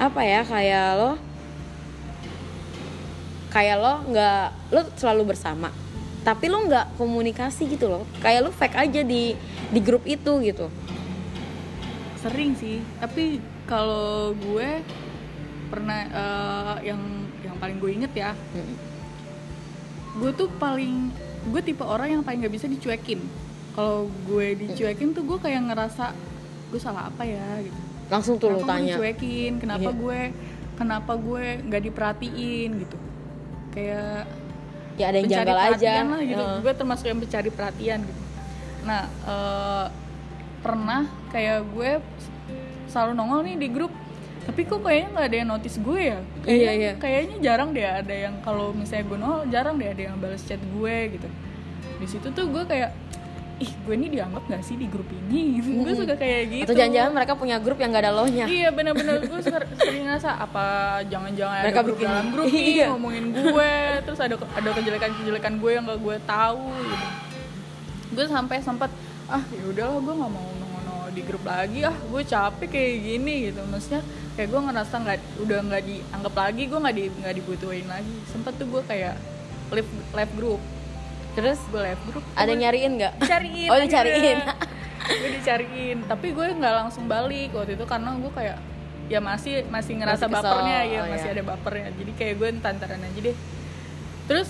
apa 0.00 0.24
ya 0.24 0.40
kayak 0.46 0.88
lo 0.96 1.12
kayak 3.52 3.76
lo 3.76 3.94
nggak 4.08 4.44
lo 4.72 4.80
selalu 4.96 5.36
bersama. 5.36 5.68
Tapi 6.22 6.46
lo 6.48 6.64
nggak 6.64 6.96
komunikasi 6.96 7.68
gitu 7.68 7.92
loh. 7.92 8.08
Kayak 8.24 8.48
lo 8.48 8.50
fake 8.54 8.78
aja 8.88 9.00
di 9.04 9.36
di 9.68 9.80
grup 9.84 10.06
itu 10.08 10.40
gitu 10.40 10.70
sering 12.22 12.54
sih. 12.54 12.78
Tapi 12.96 13.38
kalau 13.64 14.30
gue 14.32 14.80
pernah 15.66 16.00
eh, 16.04 16.76
yang 16.86 17.00
yang 17.40 17.56
paling 17.56 17.76
gue 17.76 17.90
inget 17.92 18.12
ya 18.12 18.30
Mm. 18.52 18.76
gue 20.12 20.30
tuh 20.34 20.48
paling 20.56 21.08
gue 21.42 21.60
tipe 21.60 21.80
orang 21.80 22.08
yang 22.10 22.22
paling 22.22 22.38
nggak 22.38 22.52
bisa 22.52 22.66
dicuekin. 22.66 23.18
Kalau 23.72 24.06
gue 24.28 24.46
dicuekin 24.58 25.10
tuh 25.10 25.24
gue 25.24 25.38
kayak 25.38 25.64
ngerasa 25.66 26.12
gue 26.68 26.76
salah 26.78 27.08
apa 27.08 27.24
ya? 27.24 27.40
gitu. 27.58 27.80
Langsung 28.06 28.36
tuh 28.36 28.52
lo 28.52 28.60
kenapa 28.60 28.76
tanya. 28.76 28.92
dicuekin 28.92 29.52
kenapa 29.56 29.88
Iya. 29.88 29.96
gue 29.96 30.20
kenapa 30.74 31.12
gue 31.16 31.44
nggak 31.64 31.82
diperhatiin? 31.82 32.70
gitu. 32.78 32.96
Kayak 33.72 34.28
ya 34.92 35.04
ada 35.08 35.16
yang 35.16 35.30
janggal 35.32 35.58
aja. 35.72 35.92
lah 36.04 36.20
gitu. 36.20 36.44
Heeh. 36.44 36.58
gue 36.60 36.72
termasuk 36.76 37.06
yang 37.08 37.18
pencari 37.18 37.48
perhatian 37.48 37.98
gitu. 38.04 38.22
Nah 38.84 39.02
eh, 39.08 39.86
pernah 40.60 41.08
kayak 41.32 41.64
gue 41.66 41.90
selalu 42.86 43.12
nongol 43.12 43.40
nih 43.42 43.56
di 43.56 43.68
grup 43.68 43.92
tapi 44.42 44.60
kok 44.62 44.82
kayaknya 44.82 45.08
nggak 45.08 45.24
ada 45.24 45.36
yang 45.36 45.48
notice 45.48 45.78
gue 45.78 46.00
ya? 46.04 46.18
Kayaknya, 46.40 46.50
Iya, 46.50 46.70
iya. 46.74 46.92
kayaknya 46.98 47.36
jarang 47.40 47.70
deh 47.70 47.86
ada 47.86 48.10
yang 48.12 48.34
kalau 48.40 48.70
misalnya 48.70 49.04
gue 49.04 49.16
nongol 49.16 49.40
jarang 49.48 49.74
deh 49.76 49.86
ada 49.86 50.02
yang 50.02 50.16
balas 50.16 50.42
chat 50.42 50.58
gue 50.58 50.96
gitu. 51.10 51.28
Di 51.96 52.06
situ 52.06 52.26
tuh 52.28 52.46
gue 52.46 52.64
kayak 52.64 52.90
ih 53.56 53.70
gue 53.78 53.94
ini 53.94 54.10
dianggap 54.10 54.42
gak 54.44 54.60
sih 54.60 54.74
di 54.74 54.84
grup 54.84 55.06
ini? 55.06 55.62
Gue 55.78 55.94
suka 55.94 56.18
kayak 56.18 56.42
gitu. 56.50 56.66
Atau 56.66 56.74
jangan-jangan 56.74 57.12
mereka 57.14 57.32
punya 57.32 57.56
grup 57.56 57.78
yang 57.78 57.94
gak 57.94 58.02
ada 58.02 58.10
lohnya 58.12 58.44
Iya 58.44 58.68
bener-bener 58.68 59.22
gue 59.22 59.40
ser- 59.40 59.70
sering 59.78 60.02
ngerasa 60.02 60.34
apa 60.34 60.64
jangan-jangan 61.06 61.56
ada 61.56 61.64
Mereka 61.64 61.80
grup 61.80 61.96
bikin- 61.96 62.10
dalam 62.10 62.26
grup 62.28 62.46
nih 62.50 62.66
iya. 62.74 62.86
ngomongin 62.90 63.24
gue 63.30 63.72
terus 64.02 64.18
ada 64.18 64.34
ada 64.34 64.68
kejelekan-kejelekan 64.74 65.54
gue 65.56 65.70
yang 65.70 65.84
gak 65.86 66.00
gue 66.02 66.16
tahu 66.26 66.66
gitu. 66.82 67.06
Gue 68.12 68.26
sampai 68.26 68.58
sempat 68.58 68.90
ah 69.30 69.42
ya 69.48 69.62
udahlah 69.64 70.02
gue 70.02 70.14
nggak 70.18 70.32
mau 70.34 70.51
di 71.12 71.22
grup 71.22 71.44
lagi 71.44 71.84
ah 71.84 71.94
gue 71.94 72.22
capek 72.24 72.68
kayak 72.68 72.94
gini 73.04 73.34
gitu. 73.50 73.60
Maksudnya 73.68 74.02
kayak 74.34 74.48
gue 74.48 74.60
ngerasa 74.64 74.94
nggak 75.04 75.18
udah 75.44 75.58
nggak 75.68 75.82
dianggap 75.84 76.34
lagi 76.34 76.62
gue 76.66 76.78
nggak 76.80 76.96
di 76.96 77.04
nggak 77.12 77.34
dibutuhin 77.36 77.86
lagi. 77.86 78.14
Sempet 78.28 78.52
tuh 78.56 78.66
gue 78.68 78.82
kayak 78.88 79.14
live 79.72 79.90
live 80.16 80.32
group. 80.34 80.60
Terus 81.32 81.60
gue 81.68 81.80
live 81.80 82.02
group 82.08 82.24
ada 82.36 82.48
yang 82.50 82.60
nyariin 82.68 82.92
nggak? 82.98 83.14
Dicariin 83.20 83.68
oh 83.70 83.78
dicariin 83.78 84.38
gue 85.20 85.30
dicariin. 85.40 85.98
Tapi 86.08 86.26
gue 86.32 86.46
nggak 86.56 86.74
langsung 86.84 87.04
balik 87.06 87.52
waktu 87.52 87.76
itu 87.76 87.84
karena 87.84 88.16
gue 88.16 88.32
kayak 88.32 88.58
ya 89.10 89.20
masih 89.20 89.68
masih 89.68 90.00
ngerasa 90.00 90.24
Masih 90.24 90.40
kesel, 90.40 90.44
bapernya 90.48 90.78
ya 90.88 90.98
oh 91.04 91.06
masih 91.12 91.28
iya. 91.28 91.36
ada 91.36 91.42
bapernya. 91.44 91.88
Jadi 91.96 92.12
kayak 92.16 92.34
gue 92.40 92.48
tantaran 92.64 93.00
aja 93.00 93.18
deh. 93.20 93.36
Terus 94.28 94.48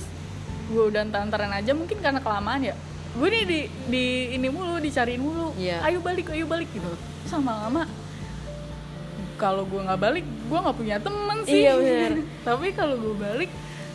gue 0.72 0.84
udah 0.88 1.02
tantaran 1.10 1.52
aja 1.52 1.72
mungkin 1.74 1.98
karena 2.00 2.20
kelamaan 2.22 2.62
ya 2.62 2.74
gue 3.12 3.28
nih 3.28 3.44
di 3.44 3.60
di 3.86 4.04
ini 4.32 4.48
mulu 4.48 4.78
dicariin 4.78 5.18
mulu 5.18 5.52
Iya. 5.54 5.84
ayo 5.84 6.00
balik 6.00 6.30
ayo 6.30 6.44
balik 6.44 6.68
gitu 6.70 6.88
sama 7.24 7.60
lama 7.60 7.84
kalau 9.34 9.64
gue 9.64 9.80
nggak 9.80 10.00
balik 10.00 10.24
gue 10.24 10.58
nggak 10.58 10.76
punya 10.76 10.96
temen 10.96 11.38
sih 11.42 11.60
Iya, 11.60 11.72
bener. 11.76 12.12
tapi 12.46 12.70
kalau 12.70 12.96
gue 12.96 13.14
balik 13.16 13.50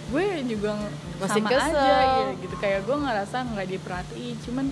gue 0.08 0.24
juga 0.46 0.72
Masih 1.18 1.42
sama 1.42 1.50
kesel. 1.50 1.76
aja 1.76 1.98
ya 1.98 2.32
gitu 2.38 2.56
kayak 2.58 2.80
gue 2.84 2.96
ngerasa 2.96 3.38
nggak 3.46 3.68
diperhatiin 3.70 4.36
cuman 4.42 4.66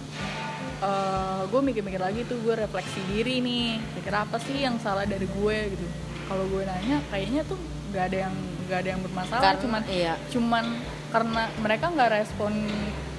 eh, 0.80 1.42
gue 1.46 1.62
mikir-mikir 1.62 2.00
lagi 2.00 2.22
tuh 2.24 2.38
gue 2.40 2.56
refleksi 2.56 3.02
diri 3.10 3.40
nih 3.40 3.68
mikir 3.94 4.14
apa 4.14 4.38
sih 4.40 4.62
yang 4.62 4.78
salah 4.78 5.04
dari 5.04 5.26
gue 5.26 5.58
gitu 5.72 5.86
kalau 6.26 6.46
gue 6.46 6.64
nanya 6.64 7.04
kayaknya 7.10 7.42
tuh 7.44 7.60
nggak 7.90 8.04
ada 8.06 8.18
yang 8.22 8.36
nggak 8.66 8.80
ada 8.80 8.90
yang 8.90 9.02
bermasalah 9.02 9.42
Karena- 9.44 9.62
cuman 9.62 9.82
iya. 9.88 10.14
cuman 10.28 10.66
karena 11.08 11.42
mereka 11.58 11.86
nggak 11.88 12.10
respon 12.14 12.52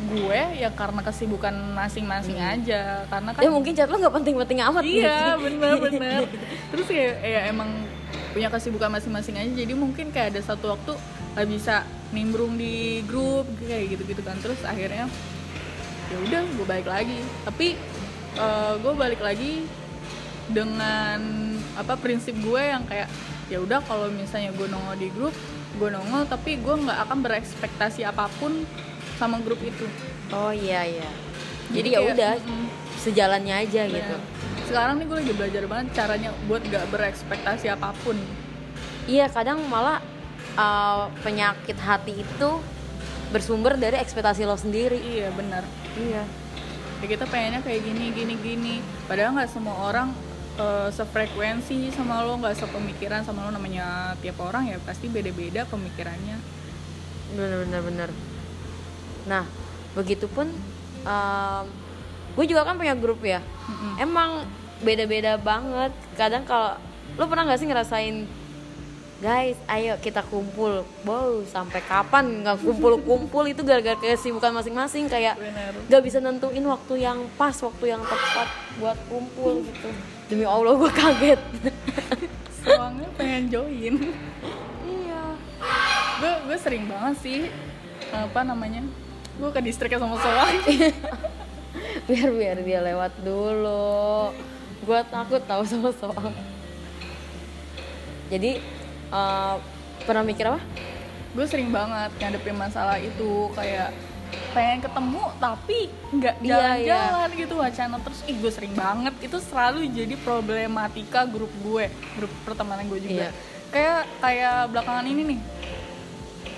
gue 0.06 0.40
ya 0.58 0.70
karena 0.72 1.00
kesibukan 1.02 1.54
masing-masing 1.74 2.38
aja. 2.38 3.04
Karena 3.10 3.30
kan 3.34 3.42
ya 3.42 3.50
mungkin 3.50 3.72
chat 3.74 3.90
lo 3.90 3.98
nggak 3.98 4.14
penting-penting 4.22 4.58
amat 4.62 4.82
iya 4.86 5.34
gitu. 5.34 5.40
bener-bener 5.44 6.22
terus 6.70 6.88
ya, 6.90 7.10
ya 7.20 7.40
emang 7.50 7.70
punya 8.32 8.48
kesibukan 8.48 8.90
masing-masing 8.90 9.36
aja. 9.36 9.52
Jadi 9.52 9.72
mungkin 9.74 10.14
kayak 10.14 10.36
ada 10.36 10.40
satu 10.42 10.72
waktu 10.72 10.94
nggak 11.36 11.46
bisa 11.52 11.84
nimbrung 12.14 12.54
di 12.56 13.04
grup 13.04 13.44
kayak 13.62 13.98
gitu-gitu 13.98 14.22
kan. 14.22 14.38
Terus 14.38 14.62
akhirnya 14.62 15.10
ya 16.06 16.16
udah 16.22 16.42
gue 16.46 16.66
balik 16.66 16.88
lagi. 16.88 17.18
Tapi 17.42 17.76
eh, 18.38 18.74
gue 18.80 18.92
balik 18.94 19.20
lagi 19.20 19.66
dengan 20.46 21.18
apa 21.74 21.98
prinsip 21.98 22.38
gue 22.38 22.62
yang 22.62 22.86
kayak 22.86 23.10
ya 23.50 23.58
udah 23.62 23.82
kalau 23.82 24.10
misalnya 24.10 24.50
gue 24.54 24.66
nongol 24.66 24.96
di 24.98 25.08
grup 25.10 25.34
gue 25.76 25.88
nongol 25.92 26.24
tapi 26.26 26.58
gue 26.58 26.74
nggak 26.86 26.98
akan 27.06 27.18
berekspektasi 27.22 28.02
apa 28.06 28.26
pun 28.40 28.64
sama 29.16 29.40
grup 29.40 29.60
itu. 29.64 29.84
Oh 30.32 30.52
iya 30.52 30.84
iya. 30.84 31.08
Jadi 31.72 31.88
Jadi 31.92 31.96
ya 31.96 32.00
udah 32.04 32.32
mm-mm. 32.38 32.66
sejalannya 33.02 33.54
aja 33.66 33.82
gitu. 33.90 34.16
Nah, 34.16 34.64
sekarang 34.66 34.94
nih 35.02 35.06
gue 35.08 35.16
lagi 35.18 35.32
belajar 35.34 35.62
banget 35.66 35.86
caranya 35.96 36.30
buat 36.46 36.62
gak 36.66 36.86
berekspektasi 36.94 37.66
apa 37.72 37.90
pun. 38.04 38.14
Iya 39.06 39.26
kadang 39.30 39.62
malah 39.66 40.02
uh, 40.58 41.10
penyakit 41.22 41.78
hati 41.78 42.22
itu 42.22 42.50
bersumber 43.30 43.74
dari 43.74 43.98
ekspektasi 43.98 44.46
lo 44.46 44.54
sendiri. 44.54 44.98
Iya 44.98 45.34
benar. 45.34 45.66
Iya. 45.98 46.22
Ya 47.02 47.06
kita 47.06 47.26
pengennya 47.26 47.60
kayak 47.62 47.82
gini 47.82 48.14
gini 48.14 48.34
gini. 48.38 48.74
Padahal 49.10 49.36
nggak 49.36 49.50
semua 49.52 49.76
orang 49.90 50.16
eh, 50.56 50.88
sefrekuensi 50.88 51.92
sama 51.92 52.24
lo 52.24 52.40
nggak 52.40 52.56
sepemikiran 52.56 53.20
sama 53.20 53.44
lo. 53.44 53.52
Namanya 53.52 54.16
tiap 54.24 54.40
orang 54.40 54.70
ya 54.70 54.80
pasti 54.80 55.10
beda-beda 55.12 55.68
pemikirannya. 55.68 56.40
Bener 57.36 57.68
bener 57.68 57.82
bener 57.84 58.10
nah 59.26 59.42
begitupun 59.98 60.48
um, 61.02 61.64
gue 62.36 62.44
juga 62.46 62.62
kan 62.62 62.78
punya 62.78 62.94
grup 62.94 63.20
ya. 63.24 63.42
Mm-mm. 63.42 63.92
emang 63.98 64.30
beda-beda 64.84 65.40
banget. 65.40 65.90
Kadang 66.14 66.44
kalau 66.46 66.76
lo 67.16 67.24
pernah 67.26 67.48
nggak 67.48 67.58
sih 67.58 67.68
ngerasain 67.68 68.16
guys 69.16 69.56
ayo 69.72 69.96
kita 69.96 70.20
kumpul. 70.28 70.84
Wow 71.08 71.42
sampai 71.48 71.80
kapan 71.80 72.44
nggak 72.44 72.60
kumpul-kumpul? 72.60 73.48
Itu 73.48 73.64
gara-gara 73.64 73.96
kesibukan 73.96 74.52
masing-masing 74.52 75.08
kayak 75.08 75.40
nggak 75.88 76.02
bisa 76.04 76.20
nentuin 76.20 76.62
waktu 76.68 77.00
yang 77.00 77.24
pas 77.40 77.56
waktu 77.56 77.96
yang 77.96 78.04
tepat 78.04 78.48
buat 78.76 78.98
kumpul 79.08 79.64
gitu. 79.64 79.88
Demi 80.28 80.44
allah 80.44 80.76
gue 80.76 80.92
kaget. 80.92 81.40
Soalnya 82.60 83.08
pengen 83.16 83.48
join. 83.48 83.94
Iya. 84.84 85.22
Gue 86.20 86.32
gue 86.52 86.56
sering 86.60 86.84
banget 86.84 87.16
sih 87.24 87.40
apa 88.12 88.44
namanya 88.44 88.84
gue 89.36 89.50
ke 89.52 89.60
distriknya 89.60 90.00
sama 90.00 90.16
soang. 90.20 90.56
Biar 92.08 92.28
biar 92.30 92.56
dia 92.62 92.80
lewat 92.80 93.12
dulu. 93.20 94.32
Gue 94.86 95.00
takut 95.10 95.42
tahu 95.44 95.62
sama 95.66 95.90
soal 95.96 96.30
jadi 98.26 98.58
eh, 99.12 99.54
pernah 100.04 100.22
mikir 100.26 100.50
apa? 100.50 100.60
Gue 101.36 101.46
sering 101.46 101.70
banget 101.70 102.10
ngadepin 102.18 102.56
masalah 102.56 102.98
itu. 102.98 103.50
Kayak 103.54 103.94
pengen 104.50 104.82
ketemu 104.82 105.22
tapi 105.38 105.78
nggak 106.10 106.34
Iya, 106.42 106.48
jalan-jalan 106.50 107.30
gitu 107.38 107.54
wacana 107.60 107.96
terus. 108.02 108.20
Ih 108.26 108.36
gue 108.38 108.52
sering 108.52 108.74
banget. 108.74 109.14
Itu 109.22 109.38
selalu 109.38 109.86
jadi 109.94 110.14
problematika 110.18 111.28
grup 111.28 111.52
gue 111.62 111.86
grup 112.18 112.32
pertemanan 112.42 112.86
gue 112.90 113.00
juga. 113.02 113.30
Iya. 113.30 113.54
kayak 113.66 114.02
kayak 114.22 114.58
belakangan 114.72 115.04
ini 115.10 115.22
nih 115.34 115.40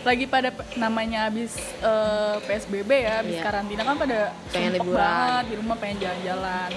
lagi 0.09 0.25
pada 0.25 0.49
namanya 0.75 1.29
habis 1.29 1.53
eh, 1.79 2.37
PSBB 2.43 2.91
ya 2.99 3.21
habis 3.21 3.37
Iya. 3.37 3.45
karantina 3.45 3.83
kan 3.83 3.97
pada 3.97 4.33
Pengen 4.49 4.73
liburan. 4.75 4.97
banget 4.97 5.45
di 5.45 5.55
rumah 5.57 5.77
pengen 5.77 5.97
jalan-jalan. 6.01 6.71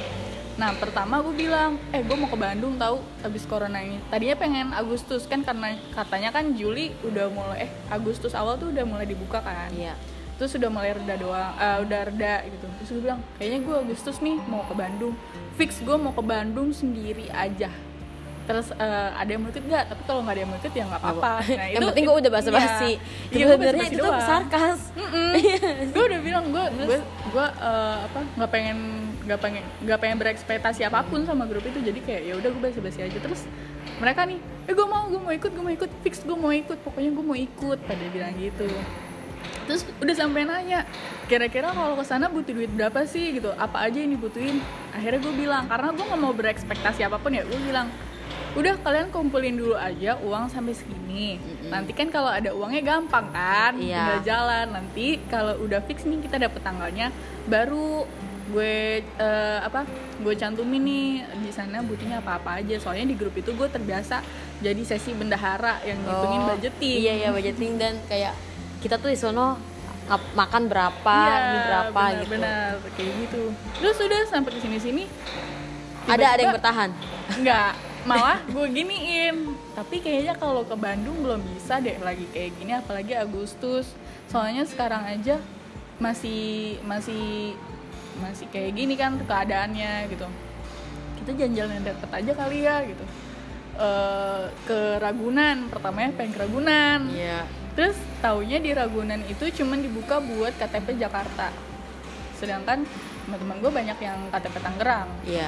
Nah 0.51 0.69
pertama 0.75 1.15
gue 1.21 1.35
bilang 1.39 1.79
eh 1.89 2.00
gue 2.00 2.11
mau 2.13 2.27
ke 2.27 2.35
Bandung 2.35 2.75
tahu 2.75 3.00
habis 3.21 3.47
corona 3.47 3.79
ini. 3.79 4.03
Tadinya 4.07 4.35
pengen 4.35 4.67
Agustus 4.73 5.23
kan 5.25 5.41
karena 5.41 5.73
katanya 5.91 6.29
kan 6.29 6.51
Juli 6.51 6.91
udah 7.01 7.31
mulai 7.31 7.65
eh 7.65 7.71
Agustus 7.89 8.33
awal 8.33 8.59
tuh 8.59 8.69
udah 8.69 8.83
mulai 8.83 9.07
dibuka 9.07 9.39
kan. 9.39 9.71
Iya. 9.71 9.95
Terus 10.35 10.57
udah 10.57 10.67
mulai 10.67 10.91
reda 10.91 11.15
doang 11.15 11.51
eh, 11.55 11.77
udah 11.79 12.00
reda 12.05 12.33
gitu. 12.45 12.65
Terus 12.77 12.89
gue 12.91 13.01
bilang 13.01 13.19
kayaknya 13.38 13.59
gue 13.61 13.75
Agustus 13.79 14.19
nih 14.19 14.38
mau 14.43 14.61
ke 14.61 14.75
Bandung. 14.75 15.15
Fix 15.55 15.79
gue 15.79 15.95
mau 15.95 16.11
ke 16.11 16.21
Bandung 16.21 16.69
sendiri 16.71 17.31
aja 17.31 17.71
terus 18.45 18.67
eh, 18.74 19.10
ada 19.13 19.29
yang 19.29 19.41
mau 19.43 19.50
ikut 19.53 19.63
nggak? 19.65 19.83
Tapi 19.93 20.01
kalau 20.10 20.19
nggak 20.25 20.33
ada 20.36 20.41
yang 20.41 20.51
mau 20.51 20.60
ikut 20.60 20.74
ya 20.74 20.83
nggak 20.88 21.01
apa-apa. 21.01 21.33
nah, 21.45 21.67
yang 21.69 21.81
penting 21.91 22.03
gue 22.05 22.17
udah 22.21 22.31
basa-basi. 22.31 22.91
iya, 23.31 23.43
gue 23.45 23.55
sebenarnya 23.55 23.86
itu 23.88 23.98
tuh 23.98 24.12
doang. 24.12 24.27
sarkas. 24.27 24.79
Gue 25.93 26.03
udah 26.07 26.21
bilang 26.24 26.45
gue 26.50 26.65
gue 26.81 26.98
gue 27.31 27.48
eh, 27.48 27.98
apa 28.07 28.19
nggak 28.38 28.51
pengen 28.51 28.77
nggak 29.21 29.39
pengen 29.39 29.63
nggak 29.86 30.00
pengen 30.01 30.17
berekspektasi 30.17 30.81
apa 30.88 31.05
pun 31.05 31.24
sama 31.25 31.45
grup 31.45 31.63
itu. 31.63 31.79
Jadi 31.79 32.00
kayak 32.01 32.21
ya 32.25 32.33
udah 32.38 32.50
gue 32.50 32.62
basa-basi 32.62 33.00
aja. 33.05 33.17
Terus 33.17 33.45
mereka 34.01 34.25
nih 34.25 34.39
eh 34.69 34.74
gue 34.74 34.88
mau 34.88 35.07
gue 35.10 35.21
mau 35.21 35.33
ikut 35.33 35.51
gue 35.53 35.63
mau 35.63 35.74
ikut 35.74 35.91
fix 36.01 36.21
gue 36.25 36.38
mau 36.38 36.51
ikut. 36.51 36.77
Pokoknya 36.81 37.12
gue 37.13 37.25
mau 37.25 37.38
ikut 37.38 37.79
pada 37.86 38.05
bilang 38.10 38.33
gitu. 38.39 38.67
Terus 39.69 39.88
udah 40.03 40.15
sampai 40.17 40.43
nanya 40.43 40.83
kira-kira 41.31 41.71
kalau 41.71 41.95
ke 41.95 42.03
sana 42.03 42.27
butuh 42.27 42.51
duit 42.51 42.71
berapa 42.74 43.07
sih? 43.07 43.39
Gitu. 43.39 43.50
Apa 43.55 43.88
aja 43.88 43.98
yang 44.01 44.12
dibutuhin? 44.17 44.60
Akhirnya 44.91 45.19
gue 45.21 45.33
bilang 45.38 45.63
karena 45.69 45.89
gue 45.95 46.05
nggak 46.05 46.21
mau 46.21 46.33
berekspektasi 46.36 47.07
apa 47.07 47.17
pun 47.21 47.31
ya 47.31 47.48
gue 47.48 47.60
bilang 47.63 47.88
udah 48.51 48.74
kalian 48.79 49.07
kumpulin 49.10 49.55
dulu 49.55 49.74
aja 49.74 50.19
uang 50.19 50.48
sampai 50.48 50.74
segini. 50.74 51.39
Nanti 51.67 51.91
kan 51.91 52.07
kalau 52.07 52.27
ada 52.27 52.51
uangnya 52.51 52.83
gampang 52.83 53.29
kan 53.29 53.74
Iya. 53.75 53.95
tinggal 53.95 54.19
jalan. 54.25 54.65
Nanti 54.74 55.07
kalau 55.25 55.55
udah 55.62 55.79
fix 55.81 56.03
nih 56.03 56.19
kita 56.19 56.36
dapet 56.38 56.60
tanggalnya 56.60 57.10
baru 57.45 58.03
gue 58.51 59.00
eh, 59.00 59.60
apa 59.62 59.88
gue 60.19 60.33
cantumin 60.36 60.83
nih. 60.83 61.10
Di 61.39 61.51
sana 61.51 61.79
butuhnya 61.79 62.19
apa 62.19 62.38
apa 62.38 62.60
aja. 62.60 62.75
Soalnya 62.75 63.07
di 63.07 63.15
grup 63.15 63.33
itu 63.33 63.50
gue 63.50 63.67
terbiasa 63.67 64.19
jadi 64.60 64.81
sesi 64.83 65.12
bendahara 65.12 65.79
yang 65.81 65.98
ngitungin 66.01 66.41
budgeting. 66.45 66.98
Iya 67.00 67.13
iya 67.17 67.29
budgeting. 67.31 67.79
Dan 67.79 67.93
kayak 68.05 68.36
kita 68.83 68.98
tuh 68.98 69.07
di 69.07 69.15
sono 69.15 69.55
makan 70.12 70.67
berapa, 70.67 71.15
Iya, 71.24 71.36
ini 71.39 71.57
berapa 71.63 71.88
benar, 71.95 72.19
gitu. 72.19 72.31
benar. 72.36 72.71
Kayak 73.00 73.12
gitu. 73.15 73.41
Terus 73.79 73.95
udah 74.01 74.21
sampai 74.27 74.51
ke 74.51 74.60
sini 74.60 74.75
sini 74.75 75.03
Ada 76.03 76.36
ada 76.36 76.41
yang 76.41 76.51
bertahan. 76.51 76.89
Enggak, 77.31 77.71
malah 78.01 78.41
gue 78.50 78.65
giniin 78.74 79.53
tapi 79.77 80.01
kayaknya 80.01 80.34
kalau 80.36 80.65
ke 80.65 80.74
Bandung 80.74 81.22
belum 81.22 81.41
bisa 81.53 81.77
deh 81.77 82.01
lagi 82.01 82.25
kayak 82.34 82.58
gini 82.58 82.74
apalagi 82.74 83.13
Agustus 83.13 83.93
soalnya 84.25 84.65
sekarang 84.65 85.05
aja 85.05 85.38
masih 86.01 86.81
masih 86.81 87.53
masih 88.17 88.50
kayak 88.50 88.74
gini 88.74 88.98
kan 88.98 89.22
keadaannya 89.22 90.10
gitu 90.10 90.25
kita 91.22 91.31
jalan-jalan 91.38 91.77
yang 91.77 91.86
deket 91.86 92.10
aja 92.10 92.31
kali 92.34 92.58
ya 92.65 92.77
gitu 92.89 93.05
Eh, 93.81 94.43
ke 94.67 95.00
Ragunan 95.00 95.72
pertamanya 95.72 96.12
pengen 96.13 96.36
ke 96.36 96.39
Ragunan 96.43 97.08
Iya. 97.08 97.48
Terus 97.72 97.96
taunya 98.20 98.60
di 98.60 98.75
Ragunan 98.75 99.24
itu 99.25 99.48
cuman 99.63 99.79
dibuka 99.79 100.20
buat 100.20 100.51
KTP 100.60 101.00
Jakarta. 101.00 101.55
Sedangkan 102.36 102.84
teman-teman 103.25 103.58
gue 103.63 103.72
banyak 103.72 103.98
yang 104.03 104.20
KTP 104.27 104.55
Tangerang. 104.60 105.08
Iya. 105.24 105.48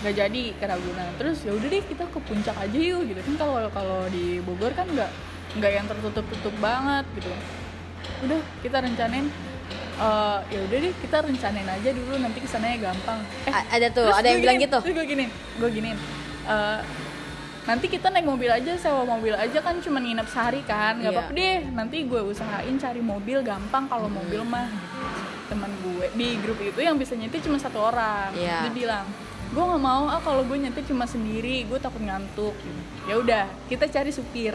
Gak 0.00 0.14
jadi 0.16 0.42
ke 0.52 0.64
Ragunan. 0.64 1.10
Terus 1.16 1.38
ya 1.42 1.52
udah 1.52 1.68
deh 1.68 1.82
kita 1.82 2.04
ke 2.06 2.18
puncak 2.20 2.56
aja 2.56 2.78
yuk 2.80 3.04
gitu 3.04 3.20
kan 3.20 3.34
kalau 3.36 3.68
kalau 3.70 4.00
di 4.08 4.40
Bogor 4.40 4.72
kan 4.72 4.86
nggak 4.86 5.10
nggak 5.52 5.72
yang 5.72 5.86
tertutup-tutup 5.86 6.54
banget 6.56 7.04
gitu. 7.12 7.28
Udah 8.22 8.40
kita 8.60 8.80
rencanain 8.80 9.26
eh, 9.98 10.38
ya 10.48 10.60
udah 10.62 10.78
deh 10.80 10.92
kita 10.96 11.16
rencanain 11.20 11.68
aja 11.68 11.90
dulu 11.90 12.16
nanti 12.16 12.38
ke 12.38 12.48
sananya 12.48 12.88
gampang. 12.88 13.20
Eh, 13.44 13.52
A- 13.52 13.68
ada 13.70 13.88
tuh, 13.90 14.08
ada 14.08 14.24
yang 14.24 14.40
bilang 14.40 14.56
gitu. 14.58 14.78
Terus 14.80 14.94
gue 14.94 15.06
giniin, 15.06 15.30
gue 15.58 15.70
giniin. 15.70 15.98
eh, 16.42 16.80
nanti 17.60 17.86
kita 17.86 18.08
naik 18.08 18.24
mobil 18.24 18.48
aja, 18.48 18.72
sewa 18.74 19.04
mobil 19.04 19.36
aja 19.36 19.60
kan 19.60 19.76
cuma 19.78 20.00
nginep 20.00 20.24
sehari 20.26 20.64
kan, 20.64 20.96
nggak 20.96 21.12
Iya. 21.12 21.20
apa-apa 21.20 21.32
deh. 21.36 21.58
Nanti 21.70 21.96
gue 22.02 22.20
usahain 22.24 22.74
cari 22.74 23.02
mobil 23.04 23.38
gampang 23.42 23.84
kalau 23.86 24.08
mobil 24.08 24.40
mah. 24.42 24.64
gitu. 24.66 24.96
Teman 25.46 25.68
gue 25.76 26.06
di 26.14 26.38
grup 26.40 26.56
itu 26.58 26.80
yang 26.80 26.94
bisa 26.94 27.12
nyetir 27.12 27.42
cuma 27.42 27.58
satu 27.58 27.84
orang. 27.84 28.32
Iya. 28.32 28.64
Dia 28.64 28.72
bilang, 28.72 29.04
gue 29.50 29.58
nggak 29.60 29.82
mau 29.82 30.06
ah 30.06 30.18
kalau 30.18 30.42
gue 30.42 30.56
nyetir 30.56 30.84
cuma 30.84 31.04
sendiri, 31.04 31.62
gue 31.62 31.76
takut 31.76 31.98
ngantuk. 31.98 32.54
Ya 33.04 33.14
udah, 33.16 33.44
kita 33.66 33.86
cari 33.86 34.10
supir. 34.10 34.54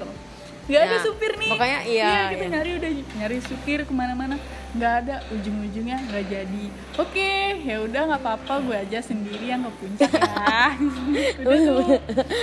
Gak 0.65 0.81
ada 0.81 0.97
Ya, 0.97 0.99
supir 0.99 1.31
nih. 1.35 1.51
pokoknya 1.51 1.79
iya, 1.85 2.13
kita 2.27 2.41
iya. 2.41 2.49
nyari 2.49 2.71
udah 2.73 2.91
nyari 3.15 3.37
supir 3.39 3.79
ke 3.81 3.93
mana-mana 3.93 4.35
nggak 4.73 4.93
ada 4.99 5.15
ujung-ujungnya 5.29 6.03
nggak 6.03 6.25
jadi 6.25 6.65
oke 6.97 7.31
ya 7.61 7.77
udah 7.79 8.01
nggak 8.03 8.19
apa-apa 8.19 8.53
gue 8.59 8.73
aja 8.75 8.99
sendiri 8.99 9.45
yang 9.45 9.61
ke 9.61 9.71
puncak 9.77 10.09
ya 10.09 10.73
udah 11.39 11.57
tuh 11.61 11.85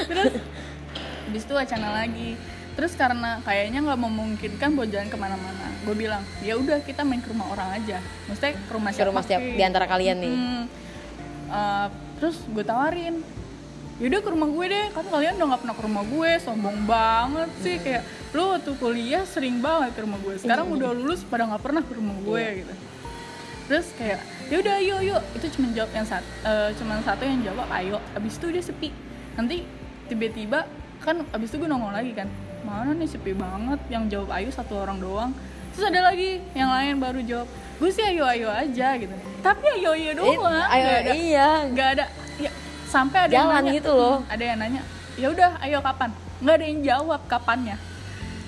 terus 0.06 0.32
habis 1.26 1.42
itu 1.42 1.52
wacana 1.52 1.88
lagi 1.92 2.38
terus 2.72 2.94
karena 2.94 3.42
kayaknya 3.42 3.82
nggak 3.82 4.00
memungkinkan 4.00 4.70
buat 4.72 4.88
jalan 4.88 5.10
ke 5.10 5.18
mana-mana 5.18 5.66
gue 5.82 5.94
bilang 5.98 6.22
ya 6.40 6.54
udah 6.54 6.78
kita 6.80 7.02
main 7.02 7.18
ke 7.18 7.28
rumah 7.28 7.50
orang 7.50 7.74
aja 7.74 7.98
maksudnya 8.30 8.54
ke 8.54 8.70
rumah 8.70 8.90
Ke 8.90 8.96
siapa 8.96 9.08
rumah 9.10 9.22
setiap 9.26 9.42
kek. 9.42 9.52
di 9.52 9.62
antara 9.62 9.84
kalian 9.84 10.16
nih. 10.16 10.32
Hmm. 10.32 10.62
Uh, 11.50 11.86
terus 12.22 12.38
gue 12.46 12.62
tawarin 12.62 13.18
yaudah 13.98 14.22
ke 14.22 14.30
rumah 14.30 14.46
gue 14.46 14.66
deh 14.70 14.86
kan 14.94 15.02
kalian 15.10 15.34
udah 15.42 15.46
nggak 15.50 15.60
pernah 15.66 15.74
ke 15.74 15.82
rumah 15.82 16.04
gue 16.06 16.30
sombong 16.38 16.78
banget 16.86 17.50
sih 17.66 17.76
kayak 17.82 18.06
lu 18.30 18.54
waktu 18.54 18.72
kuliah 18.78 19.26
sering 19.26 19.58
banget 19.58 19.98
ke 19.98 20.06
rumah 20.06 20.22
gue 20.22 20.38
sekarang 20.38 20.70
udah 20.70 20.94
lulus 20.94 21.26
pada 21.26 21.50
nggak 21.50 21.62
pernah 21.66 21.82
ke 21.82 21.92
rumah 21.98 22.14
gue 22.22 22.44
gitu. 22.62 22.74
Terus 23.66 23.86
kayak 23.98 24.20
yaudah 24.54 24.74
ayo 24.78 24.96
yuk 25.02 25.22
itu 25.34 25.46
cuma 25.58 25.66
jawab 25.74 25.90
yang 25.94 26.06
satu 26.06 26.28
cuma 26.78 27.02
satu 27.02 27.22
yang 27.26 27.40
jawab 27.42 27.66
ayo. 27.74 27.98
Abis 28.14 28.38
itu 28.38 28.46
udah 28.54 28.62
sepi. 28.62 28.90
Nanti 29.34 29.66
tiba-tiba 30.06 30.66
kan 31.02 31.26
abis 31.34 31.50
itu 31.50 31.56
gue 31.62 31.70
nongol 31.70 31.90
lagi 31.90 32.14
kan 32.14 32.30
mana 32.62 32.94
nih 32.94 33.10
sepi 33.10 33.34
banget. 33.34 33.82
Yang 33.90 34.02
jawab 34.14 34.30
ayo 34.38 34.48
satu 34.54 34.78
orang 34.78 34.98
doang 35.02 35.30
terus 35.72 35.84
ada 35.88 36.00
lagi 36.04 36.30
yang 36.52 36.70
lain 36.70 36.94
baru 36.96 37.20
jawab 37.24 37.48
gue 37.80 37.90
sih 37.90 38.04
ayo 38.04 38.22
ayo 38.24 38.46
aja 38.46 38.94
gitu. 38.94 39.10
Tapi 39.42 39.64
ayo 39.74 39.90
ayo 39.92 40.10
doang. 40.14 40.38
Eh, 40.38 40.64
ayo, 40.70 40.86
nggak 40.86 41.00
ada 41.02 41.12
iya. 41.12 41.48
nggak 41.66 41.88
ada. 41.98 42.04
Ya 42.38 42.50
sampai 42.86 43.18
ada 43.26 43.32
Jalan 43.32 43.42
yang 43.42 43.64
nanya, 43.66 43.72
gitu 43.74 43.90
loh. 43.90 44.16
"Hmm, 44.20 44.30
ada 44.30 44.44
yang 44.44 44.58
nanya 44.60 44.82
ya 45.12 45.26
udah 45.28 45.50
ayo 45.60 45.78
kapan? 45.82 46.10
Nggak 46.38 46.54
ada 46.54 46.66
yang 46.66 46.80
jawab 46.80 47.20
kapannya. 47.26 47.76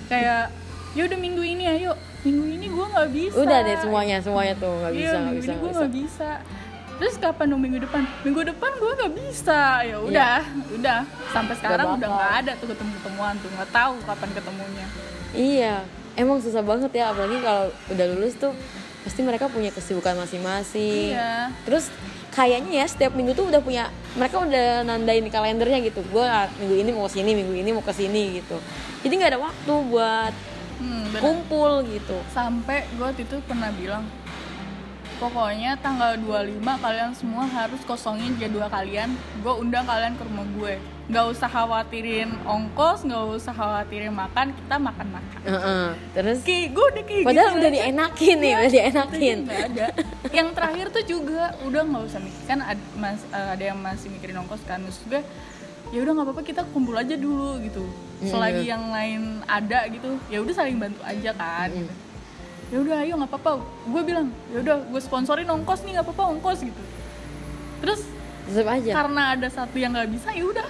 Kayak 0.06 0.54
ya 0.94 1.02
udah 1.02 1.18
minggu 1.18 1.42
ini 1.42 1.64
ayo. 1.66 1.92
Minggu 2.22 2.44
ini 2.46 2.66
gue 2.70 2.86
nggak 2.86 3.08
bisa. 3.10 3.36
Udah 3.36 3.58
deh 3.60 3.76
semuanya, 3.76 4.16
semuanya 4.22 4.54
tuh 4.54 4.70
nggak 4.70 4.92
Iya, 4.92 4.96
bisa, 4.96 5.10
nggak 5.10 5.24
minggu 5.26 5.40
bisa, 5.42 5.50
ini 5.50 5.58
gue 5.58 5.70
nggak 5.74 5.92
bisa. 5.92 6.30
bisa. 6.38 6.62
Terus 6.94 7.14
kapan 7.18 7.46
dong 7.50 7.58
minggu 7.60 7.78
depan? 7.82 8.02
Minggu 8.22 8.40
depan 8.46 8.70
gue 8.78 8.92
nggak 8.94 9.12
bisa. 9.18 9.60
Ya 9.82 9.96
udah 9.98 10.36
udah. 10.70 10.98
Sampai 11.34 11.54
sekarang 11.58 11.86
udah 11.90 11.98
Iya. 11.98 12.06
bakal. 12.06 12.14
nggak 12.14 12.32
ada 12.38 12.52
tuh 12.54 12.66
ketemu 12.70 12.90
ketemuan 12.96 13.34
tuh 13.42 13.48
nggak 13.50 13.70
tahu 13.74 13.94
kapan 14.06 14.28
ketemunya. 14.30 14.86
Iya, 15.34 15.74
emang 16.14 16.38
susah 16.42 16.62
banget 16.62 16.90
ya 16.94 17.10
apalagi 17.10 17.38
kalau 17.42 17.70
udah 17.90 18.06
lulus 18.14 18.34
tuh 18.38 18.54
pasti 19.04 19.20
mereka 19.20 19.52
punya 19.52 19.68
kesibukan 19.68 20.16
masing-masing. 20.16 21.12
Iya. 21.12 21.52
Terus 21.68 21.92
kayaknya 22.32 22.82
ya 22.82 22.86
setiap 22.88 23.12
minggu 23.12 23.36
tuh 23.36 23.52
udah 23.52 23.60
punya 23.60 23.92
mereka 24.16 24.40
udah 24.40 24.82
nandain 24.82 25.28
kalendernya 25.28 25.84
gitu. 25.84 26.00
Gue 26.08 26.24
minggu 26.58 26.74
ini 26.80 26.90
mau 26.96 27.04
ke 27.06 27.20
sini, 27.20 27.30
minggu 27.36 27.54
ini 27.54 27.70
mau 27.76 27.84
ke 27.84 27.92
sini 27.92 28.40
gitu. 28.40 28.56
Jadi 29.04 29.12
nggak 29.12 29.30
ada 29.36 29.40
waktu 29.44 29.74
buat 29.92 30.34
hmm, 30.80 31.04
bener. 31.12 31.20
kumpul 31.20 31.70
gitu. 31.92 32.16
sampai 32.32 32.88
gue 32.96 33.04
waktu 33.04 33.22
itu 33.28 33.36
pernah 33.44 33.70
bilang 33.76 34.08
pokoknya 35.18 35.78
tanggal 35.78 36.18
25 36.18 36.58
kalian 36.62 37.10
semua 37.14 37.44
harus 37.46 37.80
kosongin 37.86 38.34
jadwal 38.38 38.66
kalian. 38.68 39.14
Gue 39.40 39.54
undang 39.58 39.86
kalian 39.86 40.18
ke 40.18 40.22
rumah 40.26 40.46
gue. 40.58 40.74
Nggak 41.04 41.36
usah 41.36 41.48
khawatirin 41.52 42.32
ongkos 42.48 43.04
nggak 43.04 43.24
usah 43.36 43.52
khawatirin 43.52 44.08
makan 44.08 44.56
kita 44.56 44.80
makan 44.80 45.06
makan 45.12 45.40
Heeh. 45.44 45.86
Terus? 46.16 46.38
Kayak 46.40 46.66
gue 46.72 46.84
udah 46.96 47.04
kayak 47.04 47.24
padahal 47.28 47.50
gitu 47.52 47.58
udah 47.60 47.70
aja. 47.70 47.80
dienakin 47.84 48.36
nih, 48.40 48.52
udah 48.56 48.70
dienakin. 48.72 49.38
Ada. 49.44 49.86
Yang 50.32 50.48
terakhir 50.56 50.86
tuh 50.88 51.04
juga 51.04 51.42
udah 51.60 51.82
nggak 51.84 52.02
usah 52.08 52.20
mikir 52.24 52.42
kan 52.48 52.58
ada, 52.64 52.82
mas, 52.96 53.20
eh, 53.28 53.48
ada 53.52 53.64
yang 53.68 53.78
masih 53.78 54.08
mikirin 54.08 54.36
ongkos 54.40 54.64
kan. 54.64 54.80
Terus 54.80 54.98
juga 55.04 55.20
ya 55.92 55.98
udah 56.00 56.12
nggak 56.16 56.26
apa-apa 56.32 56.42
kita 56.42 56.62
kumpul 56.72 56.96
aja 56.96 57.14
dulu 57.20 57.60
gitu. 57.60 57.84
Selagi 58.24 58.64
yang 58.64 58.88
lain 58.88 59.44
ada 59.44 59.84
gitu 59.92 60.16
ya 60.32 60.40
udah 60.40 60.54
saling 60.56 60.80
bantu 60.80 61.04
aja 61.04 61.30
kan. 61.36 61.68
Gitu. 61.68 61.92
Ya 62.74 62.82
udah 62.82 62.96
ayo 63.06 63.14
nggak 63.22 63.30
apa-apa. 63.30 63.62
Gue 63.86 64.02
bilang 64.02 64.26
ya 64.50 64.58
udah 64.58 64.76
gue 64.82 64.98
sponsorin 64.98 65.46
ongkos 65.46 65.86
nih 65.86 65.94
nggak 65.94 66.10
apa-apa 66.10 66.24
ongkos 66.34 66.66
gitu. 66.66 66.82
Terus 67.86 68.02
Tetep 68.50 68.66
aja. 68.66 68.90
karena 68.98 69.22
ada 69.38 69.46
satu 69.46 69.78
yang 69.78 69.94
nggak 69.94 70.10
bisa 70.10 70.34
ya 70.34 70.42
udah 70.42 70.66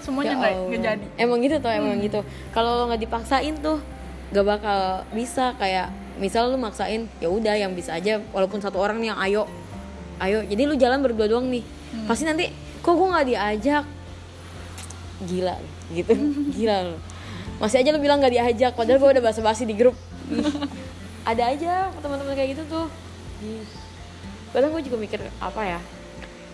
semuanya 0.00 0.32
Ya 0.32 0.36
nggak 0.40 0.52
nggak 0.56 0.80
jadi. 0.80 1.06
Emang 1.20 1.38
gitu 1.44 1.56
tuh, 1.60 1.68
emang 1.68 2.00
gitu. 2.00 2.20
Kalau 2.56 2.80
lo 2.80 2.82
nggak 2.88 3.02
dipaksain 3.04 3.60
tuh 3.60 3.76
gak 4.32 4.46
bakal 4.48 5.04
bisa. 5.12 5.52
Kayak 5.60 5.92
misal 6.16 6.48
lu 6.48 6.56
maksain 6.56 7.12
ya 7.20 7.28
udah 7.28 7.54
yang 7.60 7.76
bisa 7.76 7.92
aja. 7.92 8.24
Walaupun 8.32 8.64
satu 8.64 8.80
orang 8.80 9.04
nih 9.04 9.12
yang 9.12 9.20
ayo 9.20 9.42
ayo. 10.24 10.40
Jadi 10.48 10.62
lu 10.64 10.80
jalan 10.80 11.04
berdua 11.04 11.28
doang 11.28 11.52
nih. 11.52 11.60
Pasti 12.08 12.24
nanti 12.24 12.48
kok 12.80 12.96
gue 12.96 13.04
nggak 13.04 13.26
diajak? 13.28 13.84
Gila 15.28 15.60
gitu. 15.92 16.12
Gila 16.56 16.76
lu. 16.88 16.96
Masih 17.60 17.84
aja 17.84 17.92
lu 17.92 18.00
bilang 18.00 18.16
nggak 18.24 18.32
diajak 18.32 18.72
padahal 18.72 18.96
gue 18.96 19.10
udah 19.20 19.24
basa-basi 19.28 19.68
di 19.68 19.76
grup 19.76 19.92
ada 21.24 21.42
aja 21.48 21.72
teman-teman 21.98 22.34
kayak 22.34 22.50
gitu 22.52 22.62
tuh. 22.68 22.86
Kadang 24.52 24.70
gue 24.70 24.82
juga 24.84 24.96
mikir 24.96 25.20
apa 25.40 25.62
ya? 25.64 25.80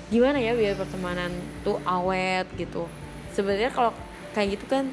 Gimana 0.08 0.38
ya 0.38 0.54
biar 0.54 0.74
pertemanan 0.74 1.30
tuh 1.60 1.78
awet 1.84 2.46
gitu? 2.54 2.86
Sebenarnya 3.30 3.70
kalau 3.70 3.92
kayak 4.32 4.58
gitu 4.58 4.66
kan 4.66 4.90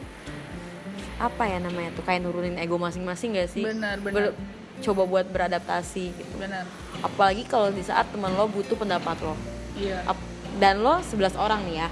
apa 1.17 1.43
ya 1.45 1.57
namanya 1.57 1.93
tuh? 1.93 2.03
Kayak 2.03 2.25
nurunin 2.25 2.57
ego 2.57 2.77
masing-masing 2.77 3.37
gak 3.37 3.49
sih? 3.49 3.63
Benar, 3.63 4.01
benar. 4.01 4.33
Ber- 4.33 4.37
coba 4.77 5.09
buat 5.09 5.25
beradaptasi 5.25 6.05
gitu. 6.13 6.35
Benar. 6.37 6.65
Apalagi 7.01 7.45
kalau 7.45 7.73
di 7.73 7.81
saat 7.81 8.05
teman 8.13 8.33
lo 8.33 8.45
butuh 8.45 8.77
pendapat 8.77 9.17
lo. 9.25 9.33
Iya. 9.73 10.05
Ap- 10.05 10.29
dan 10.57 10.81
lo 10.81 11.01
11 11.01 11.33
orang 11.33 11.65
nih 11.65 11.81
ya. 11.81 11.89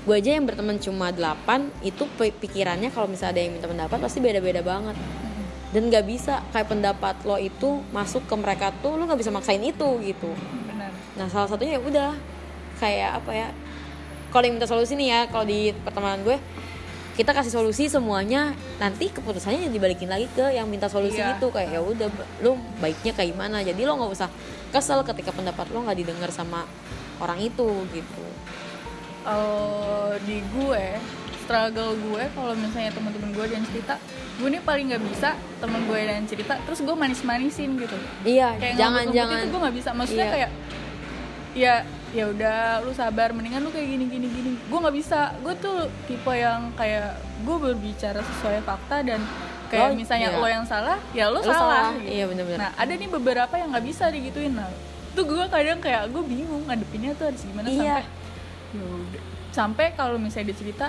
Gue 0.00 0.16
aja 0.16 0.30
yang 0.32 0.46
berteman 0.46 0.78
cuma 0.78 1.10
8 1.10 1.70
itu 1.82 2.06
pi- 2.14 2.34
pikirannya 2.34 2.90
kalau 2.90 3.06
misalnya 3.06 3.34
ada 3.34 3.40
yang 3.42 3.52
minta 3.54 3.66
pendapat 3.66 3.98
pasti 3.98 4.18
beda-beda 4.18 4.62
banget 4.62 4.94
dan 5.70 5.86
nggak 5.86 6.02
bisa 6.02 6.42
kayak 6.50 6.66
pendapat 6.66 7.14
lo 7.22 7.38
itu 7.38 7.78
masuk 7.90 8.26
ke 8.26 8.34
mereka 8.34 8.74
tuh 8.82 8.98
lo 8.98 9.06
nggak 9.06 9.20
bisa 9.20 9.30
maksain 9.30 9.62
itu 9.62 9.88
gitu. 10.02 10.30
Benar. 10.66 10.90
Nah 11.14 11.26
salah 11.30 11.46
satunya 11.46 11.78
ya 11.78 11.82
udah 11.82 12.10
kayak 12.82 13.22
apa 13.22 13.30
ya 13.30 13.48
kalau 14.30 14.46
yang 14.46 14.56
minta 14.56 14.66
solusi 14.66 14.94
nih 14.94 15.08
ya 15.10 15.20
kalau 15.28 15.44
di 15.44 15.70
pertemanan 15.84 16.22
gue 16.22 16.38
kita 17.14 17.36
kasih 17.36 17.52
solusi 17.52 17.84
semuanya 17.86 18.54
nanti 18.80 19.12
keputusannya 19.12 19.68
yang 19.68 19.74
dibalikin 19.74 20.08
lagi 20.08 20.24
ke 20.32 20.56
yang 20.56 20.64
minta 20.66 20.88
solusi 20.88 21.20
Iya. 21.20 21.36
itu. 21.36 21.52
Kayak 21.52 21.70
ya 21.76 21.80
udah 21.82 22.08
lu 22.40 22.56
baiknya 22.80 23.12
kayak 23.12 23.34
gimana? 23.36 23.60
Jadi 23.60 23.82
lo 23.84 23.94
nggak 23.94 24.12
usah 24.14 24.28
kesel 24.72 25.04
ketika 25.04 25.30
pendapat 25.30 25.68
lo 25.70 25.84
nggak 25.84 25.98
didengar 26.00 26.30
sama 26.32 26.64
orang 27.20 27.36
itu 27.38 27.68
gitu. 27.92 28.24
Kalau 29.20 30.16
di 30.24 30.40
gue 30.40 30.84
struggle 31.50 31.98
gue 31.98 32.22
kalau 32.30 32.54
misalnya 32.54 32.94
teman-teman 32.94 33.30
gue 33.34 33.46
dan 33.50 33.62
cerita 33.66 33.94
gue 34.38 34.48
nih 34.48 34.62
paling 34.62 34.86
nggak 34.86 35.02
bisa 35.04 35.30
temen 35.58 35.82
gue 35.82 35.98
dan 36.00 36.22
cerita 36.22 36.54
terus 36.62 36.78
gue 36.78 36.94
manis-manisin 36.94 37.74
gitu 37.74 37.98
iya 38.22 38.54
kayak 38.54 38.78
jangan 38.78 39.02
ngebut-ngebut 39.02 39.18
jangan 39.18 39.34
itu 39.36 39.48
gue 39.50 39.60
nggak 39.60 39.76
bisa 39.76 39.90
maksudnya 39.90 40.22
Iya. 40.22 40.32
kayak 40.32 40.50
ya 41.50 41.74
ya 42.10 42.24
udah 42.28 42.58
lu 42.80 42.92
sabar 42.92 43.34
mendingan 43.34 43.66
lu 43.66 43.70
kayak 43.70 43.82
gini 43.88 44.04
gini 44.06 44.26
gini 44.30 44.50
gue 44.62 44.78
nggak 44.78 44.94
bisa 44.94 45.34
gue 45.42 45.54
tuh 45.58 45.76
tipe 46.06 46.30
yang 46.32 46.70
kayak 46.72 47.18
gue 47.42 47.56
berbicara 47.60 48.22
sesuai 48.22 48.62
fakta 48.62 49.02
dan 49.02 49.18
kayak 49.66 49.90
Lo- 49.90 49.98
misalnya 49.98 50.30
iya. 50.30 50.38
lo 50.38 50.46
yang 50.48 50.62
salah 50.64 50.98
ya 51.10 51.26
lo, 51.26 51.38
Lo 51.38 51.42
salah, 51.44 51.58
salah, 51.58 51.86
gitu. 51.96 52.10
iya 52.12 52.24
bener-bener. 52.26 52.58
nah 52.60 52.70
ada 52.72 52.92
nih 52.92 53.10
beberapa 53.10 53.54
yang 53.54 53.74
nggak 53.74 53.84
bisa 53.84 54.06
digituin 54.06 54.54
nah 54.54 54.70
tuh 55.10 55.26
gue 55.26 55.42
kadang 55.50 55.82
kayak 55.82 56.06
gue 56.06 56.22
bingung 56.22 56.62
ngadepinnya 56.64 57.10
tuh 57.14 57.26
harus 57.26 57.42
gimana 57.42 57.66
Iya. 57.66 57.98
sampai 57.98 58.06
ya 58.70 58.82
udah 58.86 59.22
sampai 59.50 59.86
kalau 59.92 60.14
misalnya 60.14 60.54
dia 60.54 60.58
cerita 60.62 60.86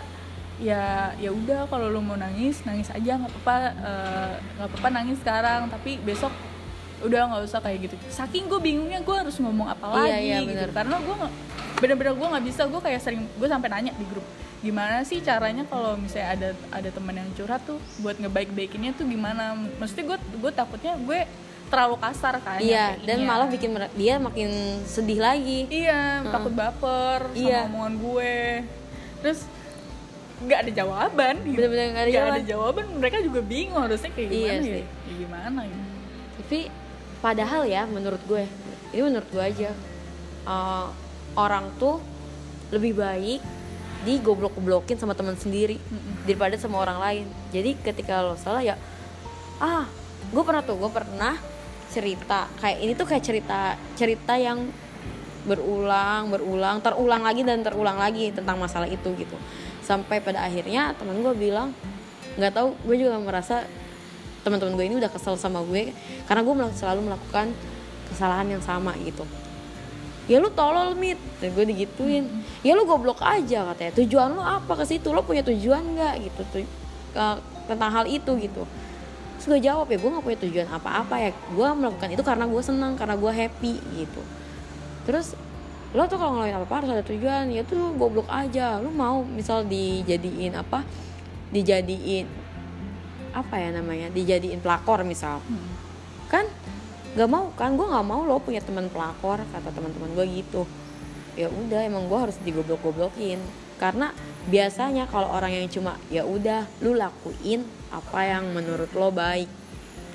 ya 0.62 0.86
ya 1.18 1.34
udah 1.34 1.66
kalau 1.66 1.90
lu 1.90 2.00
mau 2.00 2.14
nangis 2.14 2.62
nangis 2.62 2.88
aja 2.88 3.18
nggak 3.18 3.32
apa-apa 3.34 3.56
eh, 3.74 4.34
nggak 4.56 4.68
apa-apa 4.70 4.88
nangis 4.94 5.18
sekarang 5.18 5.62
tapi 5.68 5.98
besok 6.00 6.30
udah 7.02 7.22
nggak 7.28 7.42
usah 7.44 7.60
kayak 7.60 7.90
gitu 7.90 7.96
saking 8.08 8.46
gue 8.46 8.62
bingungnya 8.62 9.02
gue 9.02 9.16
harus 9.18 9.34
ngomong 9.36 9.66
apa 9.68 9.90
Iya, 9.90 9.98
lagi 9.98 10.22
iya, 10.22 10.38
gitu 10.40 10.54
bener. 10.54 10.70
karena 10.70 10.96
gue 11.02 11.16
bener-bener 11.82 12.14
gue 12.14 12.28
nggak 12.30 12.46
bisa 12.46 12.62
gue 12.70 12.78
kayak 12.78 13.02
sering 13.02 13.26
gue 13.26 13.48
sampai 13.50 13.70
nanya 13.74 13.92
di 13.98 14.06
grup 14.06 14.22
gimana 14.62 15.02
sih 15.02 15.18
caranya 15.26 15.66
kalau 15.66 15.98
misalnya 15.98 16.30
ada 16.38 16.50
ada 16.70 16.90
teman 16.94 17.18
yang 17.18 17.26
curhat 17.34 17.66
tuh 17.66 17.82
buat 17.98 18.22
ngebaik-baikinnya 18.22 18.94
tuh 18.94 19.10
gimana 19.10 19.58
mesti 19.58 20.06
gue 20.06 20.14
gue 20.38 20.52
takutnya 20.54 20.94
gue 21.02 21.26
terlalu 21.74 21.98
kasar 21.98 22.38
kan 22.38 22.62
iya 22.62 22.94
dan 23.02 23.26
malah 23.26 23.50
bikin 23.50 23.74
dia 23.98 24.22
makin 24.22 24.52
sedih 24.86 25.18
lagi 25.18 25.66
Iya, 25.66 26.22
takut 26.30 26.54
baper 26.54 27.34
Iya. 27.34 27.66
sama 27.66 27.88
omongan 27.88 27.94
gue. 27.98 28.36
Terus 29.24 29.40
nggak 30.42 30.60
ada 30.68 30.72
jawaban. 30.74 31.36
gitu. 31.46 31.58
Bener-bener 31.58 31.86
nggak 31.94 32.06
ada 32.06 32.14
jawaban. 32.14 32.42
jawaban. 32.46 32.86
Mereka 32.98 33.18
juga 33.22 33.40
bingung 33.46 33.82
harusnya 33.82 34.12
kayak 34.12 34.30
Iya 34.30 34.38
gimana 34.38 34.54
ya. 34.54 34.74
sih. 34.74 34.84
Ya 34.84 35.14
gimana 35.16 35.62
ya? 35.66 35.80
tapi 36.42 36.68
padahal 37.24 37.64
ya 37.64 37.88
menurut 37.88 38.20
gue 38.28 38.44
ini 38.92 39.02
menurut 39.08 39.30
gue 39.32 39.40
aja 39.40 39.72
uh, 40.44 40.92
orang 41.40 41.72
tuh 41.80 42.04
lebih 42.76 43.00
baik 43.00 43.40
digoblok-goblokin 44.04 45.00
sama 45.00 45.16
teman 45.16 45.40
sendiri 45.40 45.80
daripada 46.28 46.60
sama 46.60 46.84
orang 46.84 47.00
lain 47.00 47.26
jadi 47.56 47.72
ketika 47.80 48.20
lo 48.20 48.36
salah 48.36 48.60
ya 48.60 48.76
ah 49.64 49.88
gue 50.28 50.44
pernah 50.44 50.60
tuh 50.60 50.76
gue 50.76 50.92
pernah 50.92 51.40
cerita 51.88 52.52
kayak 52.60 52.78
ini 52.84 52.92
tuh 53.00 53.08
kayak 53.08 53.24
cerita 53.24 53.80
cerita 53.96 54.36
yang 54.36 54.68
berulang 55.48 56.36
berulang 56.36 56.84
terulang 56.84 57.24
lagi 57.24 57.48
dan 57.48 57.64
terulang 57.64 57.96
lagi 57.96 58.36
tentang 58.36 58.60
masalah 58.60 58.92
itu 58.92 59.08
gitu 59.16 59.40
sampai 59.82 60.22
pada 60.22 60.46
akhirnya 60.46 60.94
teman 60.96 61.20
gue 61.20 61.34
bilang 61.36 61.74
nggak 62.38 62.54
tahu 62.54 62.78
gue 62.88 62.96
juga 63.02 63.18
merasa 63.20 63.68
teman-teman 64.42 64.74
gue 64.78 64.86
ini 64.88 64.96
udah 64.98 65.12
kesel 65.12 65.38
sama 65.38 65.62
gue 65.66 65.94
karena 66.26 66.42
gue 66.42 66.56
selalu 66.74 67.12
melakukan 67.12 67.54
kesalahan 68.10 68.48
yang 68.50 68.64
sama 68.64 68.96
gitu. 69.02 69.24
Ya 70.30 70.38
lu 70.40 70.48
tolol 70.54 70.96
mit. 70.96 71.18
Dan 71.42 71.52
gue 71.58 71.66
digituin. 71.66 72.30
Ya 72.62 72.78
lu 72.78 72.86
goblok 72.86 73.20
aja 73.20 73.68
katanya. 73.74 73.92
Tujuan 74.00 74.32
lu 74.32 74.40
apa 74.40 74.80
ke 74.80 74.86
situ? 74.88 75.12
Lo 75.12 75.26
punya 75.26 75.44
tujuan 75.44 75.82
nggak? 75.98 76.14
Gitu 76.24 76.42
tuh 76.52 76.64
tentang 77.68 77.92
hal 77.92 78.06
itu 78.08 78.32
gitu. 78.40 78.64
Terus 79.42 79.46
gue 79.50 79.60
jawab 79.66 79.90
ya 79.90 79.98
gue 79.98 80.10
nggak 80.12 80.26
punya 80.26 80.40
tujuan 80.46 80.68
apa-apa 80.72 81.16
ya. 81.20 81.32
Gue 81.52 81.68
melakukan 81.74 82.10
itu 82.14 82.24
karena 82.24 82.46
gue 82.48 82.62
senang 82.64 82.94
karena 82.96 83.16
gue 83.18 83.32
happy 83.32 83.74
gitu. 83.98 84.22
Terus 85.10 85.34
lo 85.92 86.08
tuh 86.08 86.16
kalau 86.16 86.40
ngelakuin 86.40 86.56
apa-apa 86.56 86.76
harus 86.84 86.92
ada 86.96 87.04
tujuan. 87.04 87.52
Ya 87.52 87.64
tuh 87.68 87.92
goblok 88.00 88.28
aja. 88.32 88.80
Lu 88.80 88.92
mau 88.92 89.24
misal 89.28 89.68
dijadiin 89.68 90.56
apa? 90.56 90.88
Dijadiin 91.52 92.28
apa 93.36 93.56
ya 93.60 93.70
namanya? 93.76 94.08
Dijadiin 94.12 94.64
pelakor 94.64 95.04
misal. 95.04 95.44
Kan 96.32 96.48
nggak 97.12 97.28
mau 97.28 97.52
kan 97.60 97.76
gue 97.76 97.84
nggak 97.84 98.08
mau 98.08 98.24
lo 98.24 98.40
punya 98.40 98.64
teman 98.64 98.88
pelakor 98.88 99.44
kata 99.52 99.70
teman-teman 99.76 100.16
gue 100.16 100.26
gitu. 100.40 100.64
Ya 101.36 101.52
udah 101.52 101.84
emang 101.84 102.08
gue 102.08 102.20
harus 102.20 102.40
digoblok-goblokin. 102.40 103.40
Karena 103.76 104.16
biasanya 104.48 105.12
kalau 105.12 105.28
orang 105.28 105.52
yang 105.52 105.68
cuma 105.68 106.00
ya 106.08 106.24
udah 106.24 106.72
lu 106.80 106.96
lakuin 106.96 107.68
apa 107.92 108.20
yang 108.24 108.48
menurut 108.56 108.88
lo 108.96 109.12
baik. 109.12 109.52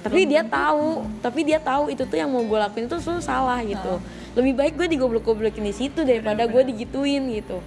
Tapi 0.01 0.25
dia 0.25 0.41
tahu 0.41 1.05
tapi 1.21 1.45
dia 1.45 1.61
tahu 1.61 1.93
itu 1.93 2.07
tuh 2.09 2.17
yang 2.17 2.33
mau 2.33 2.41
gue 2.41 2.57
lakuin 2.57 2.89
itu 2.89 2.97
tuh 2.97 3.21
salah 3.21 3.61
gitu 3.61 4.01
lebih 4.37 4.53
baik 4.53 4.75
gue 4.77 4.89
digoblok-goblokin 4.93 5.65
di 5.65 5.75
situ 5.75 6.05
daripada 6.05 6.45
gue 6.45 6.63
digituin 6.69 7.25
gitu 7.33 7.59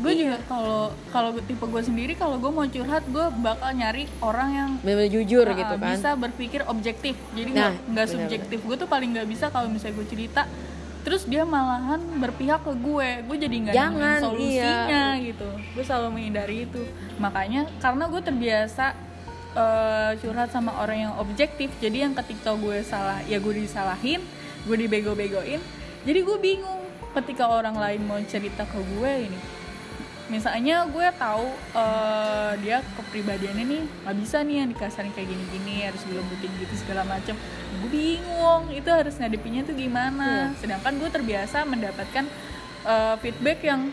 Gue 0.00 0.16
Iya. 0.16 0.20
juga 0.32 0.36
kalau 0.48 0.80
kalau 1.12 1.30
tipe 1.44 1.60
gue 1.60 1.82
sendiri 1.84 2.16
kalau 2.16 2.40
gue 2.40 2.48
mau 2.48 2.64
curhat 2.64 3.04
gue 3.04 3.26
bakal 3.44 3.68
nyari 3.76 4.08
orang 4.24 4.48
yang 4.56 4.70
bener-bener 4.80 5.12
jujur 5.12 5.44
uh, 5.44 5.52
gitu 5.52 5.74
kan 5.76 5.92
bisa 5.92 6.10
berpikir 6.16 6.60
objektif. 6.64 7.14
Jadi 7.36 7.50
Nah, 7.52 7.76
nggak 7.76 7.84
benar, 7.84 8.06
subjektif. 8.08 8.58
Gue 8.64 8.76
tuh 8.80 8.88
paling 8.88 9.12
nggak 9.12 9.28
bisa 9.28 9.52
kalau 9.52 9.68
misalnya 9.68 10.00
gue 10.00 10.08
cerita 10.08 10.42
terus 11.00 11.24
dia 11.24 11.48
malahan 11.48 12.00
berpihak 12.20 12.60
ke 12.60 12.72
gue 12.76 13.08
gue 13.24 13.36
jadi 13.40 13.56
nggak 13.64 13.72
nemuin 13.72 14.20
solusinya 14.20 15.06
iya. 15.16 15.24
gitu 15.32 15.48
gue 15.48 15.84
selalu 15.84 16.08
menghindari 16.12 16.68
itu 16.68 16.82
makanya 17.16 17.64
karena 17.80 18.04
gue 18.04 18.20
terbiasa 18.20 18.92
eh, 19.56 20.10
curhat 20.20 20.52
sama 20.52 20.76
orang 20.76 21.08
yang 21.08 21.14
objektif 21.16 21.72
jadi 21.80 22.04
yang 22.04 22.12
ketika 22.12 22.52
gue 22.52 22.84
salah 22.84 23.24
ya 23.24 23.40
gue 23.40 23.54
disalahin 23.64 24.20
gue 24.64 24.76
dibego-begoin. 24.76 25.60
Jadi 26.04 26.18
gue 26.20 26.38
bingung 26.40 26.80
ketika 27.12 27.50
orang 27.50 27.76
lain 27.76 28.00
mau 28.06 28.20
cerita 28.24 28.64
ke 28.64 28.78
gue 28.96 29.12
ini. 29.28 29.40
Misalnya 30.30 30.86
gue 30.86 31.06
tahu 31.18 31.46
eh, 31.74 32.52
dia 32.62 32.78
kepribadiannya 32.94 33.64
nih 33.66 33.82
nggak 34.06 34.16
bisa 34.22 34.46
nih 34.46 34.62
yang 34.62 34.68
dikasarin 34.70 35.10
kayak 35.10 35.26
gini-gini 35.26 35.82
harus 35.82 36.02
dilembutin 36.06 36.50
gitu 36.62 36.74
segala 36.78 37.02
macem. 37.02 37.34
Gue 37.82 37.90
bingung 37.90 38.70
itu 38.70 38.86
harus 38.86 39.18
ngadepinnya 39.18 39.66
tuh 39.66 39.74
gimana. 39.74 40.54
Sedangkan 40.62 41.02
gue 41.02 41.10
terbiasa 41.10 41.66
mendapatkan 41.66 42.24
eh, 42.86 43.14
feedback 43.18 43.58
yang 43.66 43.90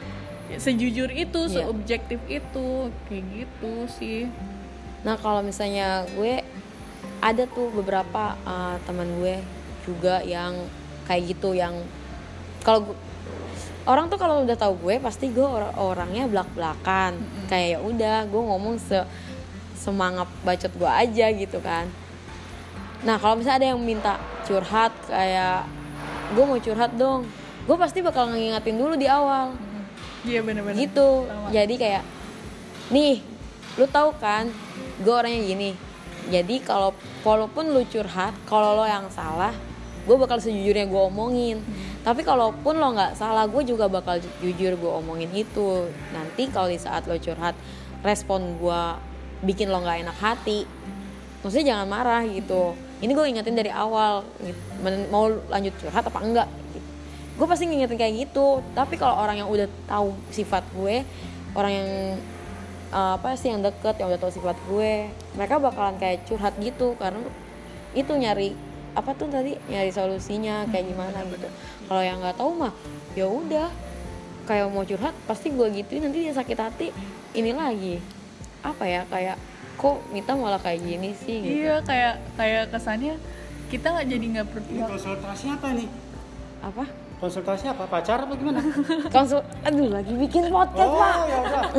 sejujur 0.55 1.11
itu 1.11 1.51
Iya. 1.51 1.67
seobjektif 1.67 2.23
itu 2.31 2.67
kayak 3.11 3.23
gitu 3.33 3.73
sih. 3.91 4.31
Nah 5.03 5.19
kalau 5.19 5.43
misalnya 5.43 6.07
gue 6.15 6.39
ada 7.19 7.43
tuh 7.49 7.67
beberapa 7.73 8.37
uh, 8.45 8.77
teman 8.85 9.09
gue 9.19 9.41
juga 9.87 10.19
yang 10.27 10.67
kayak 11.07 11.31
gitu 11.31 11.55
yang 11.55 11.71
kalau 12.67 12.91
orang 13.87 14.11
tuh 14.11 14.19
kalau 14.19 14.43
udah 14.43 14.59
tahu 14.59 14.75
gue 14.83 14.99
pasti 14.99 15.31
gue 15.31 15.47
or- 15.47 15.71
orangnya 15.79 16.27
belak 16.27 16.51
belakan 16.51 17.15
kayak 17.47 17.67
ya 17.73 17.79
udah 17.79 18.17
gue 18.27 18.41
ngomong 18.43 18.75
se 18.75 18.99
semangat 19.79 20.27
bacot 20.43 20.73
gue 20.75 20.91
aja 20.91 21.31
gitu 21.31 21.63
kan. 21.63 21.87
Nah 23.07 23.15
kalau 23.15 23.39
misalnya 23.39 23.63
ada 23.63 23.67
yang 23.71 23.79
minta 23.79 24.19
curhat 24.43 24.91
kayak 25.07 25.63
gue 26.35 26.43
mau 26.43 26.59
curhat 26.59 26.91
dong, 26.99 27.23
gue 27.63 27.77
pasti 27.79 28.03
bakal 28.03 28.35
ngingetin 28.35 28.75
dulu 28.75 28.99
di 28.99 29.07
awal. 29.07 29.55
Iya 30.27 30.43
bener-bener. 30.43 30.75
Gitu. 30.75 31.09
Sama. 31.23 31.47
jadi 31.55 31.75
kayak 31.79 32.03
nih 32.91 33.23
lu 33.79 33.87
tahu 33.87 34.11
kan 34.19 34.51
gue 34.99 35.13
orangnya 35.15 35.41
gini. 35.47 35.71
Jadi 36.27 36.59
kalau 36.59 36.91
walaupun 37.23 37.71
lu 37.71 37.87
curhat 37.87 38.35
kalau 38.43 38.75
lo 38.75 38.83
yang 38.83 39.07
salah 39.07 39.55
gue 40.07 40.15
bakal 40.15 40.39
sejujurnya 40.39 40.87
gue 40.87 41.01
omongin. 41.11 41.59
Tapi 42.01 42.23
kalaupun 42.23 42.79
lo 42.79 42.95
nggak 42.95 43.19
salah 43.19 43.43
gue 43.45 43.61
juga 43.67 43.91
bakal 43.91 44.23
ju- 44.23 44.31
jujur 44.39 44.79
gue 44.79 44.91
omongin 45.03 45.27
itu. 45.35 45.91
Nanti 46.15 46.47
kalau 46.47 46.71
di 46.71 46.79
saat 46.79 47.03
lo 47.05 47.19
curhat 47.19 47.53
respon 48.01 48.55
gue 48.55 48.81
bikin 49.43 49.67
lo 49.67 49.83
nggak 49.83 50.07
enak 50.07 50.17
hati 50.17 50.65
maksudnya 51.47 51.79
jangan 51.79 51.87
marah 51.87 52.23
gitu. 52.27 52.73
Ini 52.99 53.11
gue 53.13 53.25
ingetin 53.29 53.55
dari 53.55 53.69
awal 53.69 54.25
gitu. 54.41 54.59
Mau 55.13 55.29
lanjut 55.47 55.73
curhat 55.79 56.03
apa 56.03 56.19
enggak 56.19 56.49
gitu. 56.73 56.79
Gue 57.37 57.47
pasti 57.47 57.63
ngingetin 57.69 57.95
kayak 57.95 58.13
gitu. 58.27 58.65
Tapi 58.73 58.97
kalau 58.97 59.21
orang 59.21 59.39
yang 59.39 59.49
udah 59.49 59.69
tahu 59.85 60.11
sifat 60.33 60.65
gue 60.73 61.05
orang 61.55 61.71
yang 61.71 61.89
uh, 62.91 63.15
apa 63.15 63.37
sih 63.37 63.53
yang 63.53 63.61
deket 63.61 63.95
yang 64.01 64.11
udah 64.11 64.19
tahu 64.19 64.33
sifat 64.33 64.57
gue 64.67 65.07
mereka 65.37 65.55
bakalan 65.61 65.95
kayak 66.01 66.25
curhat 66.25 66.51
gitu. 66.59 66.97
Karena 66.97 67.21
itu 67.93 68.11
nyari 68.11 68.51
apa 68.97 69.13
tuh 69.13 69.29
tadi? 69.29 69.53
Nyari 69.69 69.93
solusinya 69.93 70.65
kayak 70.67 70.85
gimana 70.89 71.21
gitu. 71.29 71.47
Kalau 71.85 72.01
yang 72.01 72.17
nggak 72.17 72.35
tahu 72.35 72.51
mah 72.57 72.73
ya 73.13 73.29
udah. 73.29 73.69
Kayak 74.47 74.71
mau 74.71 74.81
curhat 74.81 75.13
pasti 75.27 75.51
gue 75.51 75.67
gituin. 75.71 76.01
Nanti 76.01 76.23
dia 76.23 76.33
sakit 76.33 76.57
hati 76.57 76.87
ini 77.31 77.53
lagi. 77.53 78.01
Apa 78.65 78.83
ya 78.83 79.05
kayak 79.05 79.37
kok 79.77 80.01
Mita 80.09 80.33
malah 80.33 80.57
kayak 80.57 80.81
gini 80.81 81.13
sih 81.13 81.37
gitu. 81.37 81.61
Iya 81.61 81.85
kayak 81.85 82.15
kayak 82.33 82.63
kesannya 82.73 83.15
kita 83.67 83.91
nggak 83.91 84.07
jadi 84.07 84.25
nggak 84.33 84.47
Ini 84.47 84.53
berpihak 84.55 84.89
konsultasi 84.89 85.45
apa 85.51 85.67
nih? 85.75 85.89
apa? 86.57 86.83
Konsultasi 87.17 87.65
apa? 87.67 87.83
Pacar 87.85 88.23
apa 88.23 88.33
gimana? 88.33 88.61
Konsul 89.13 89.43
aduh 89.61 89.89
lagi 89.91 90.13
bikin 90.15 90.49
podcast 90.49 90.87
oh 90.87 90.97
pak. 90.97 91.13
ya 91.27 91.37
udah. 91.37 91.63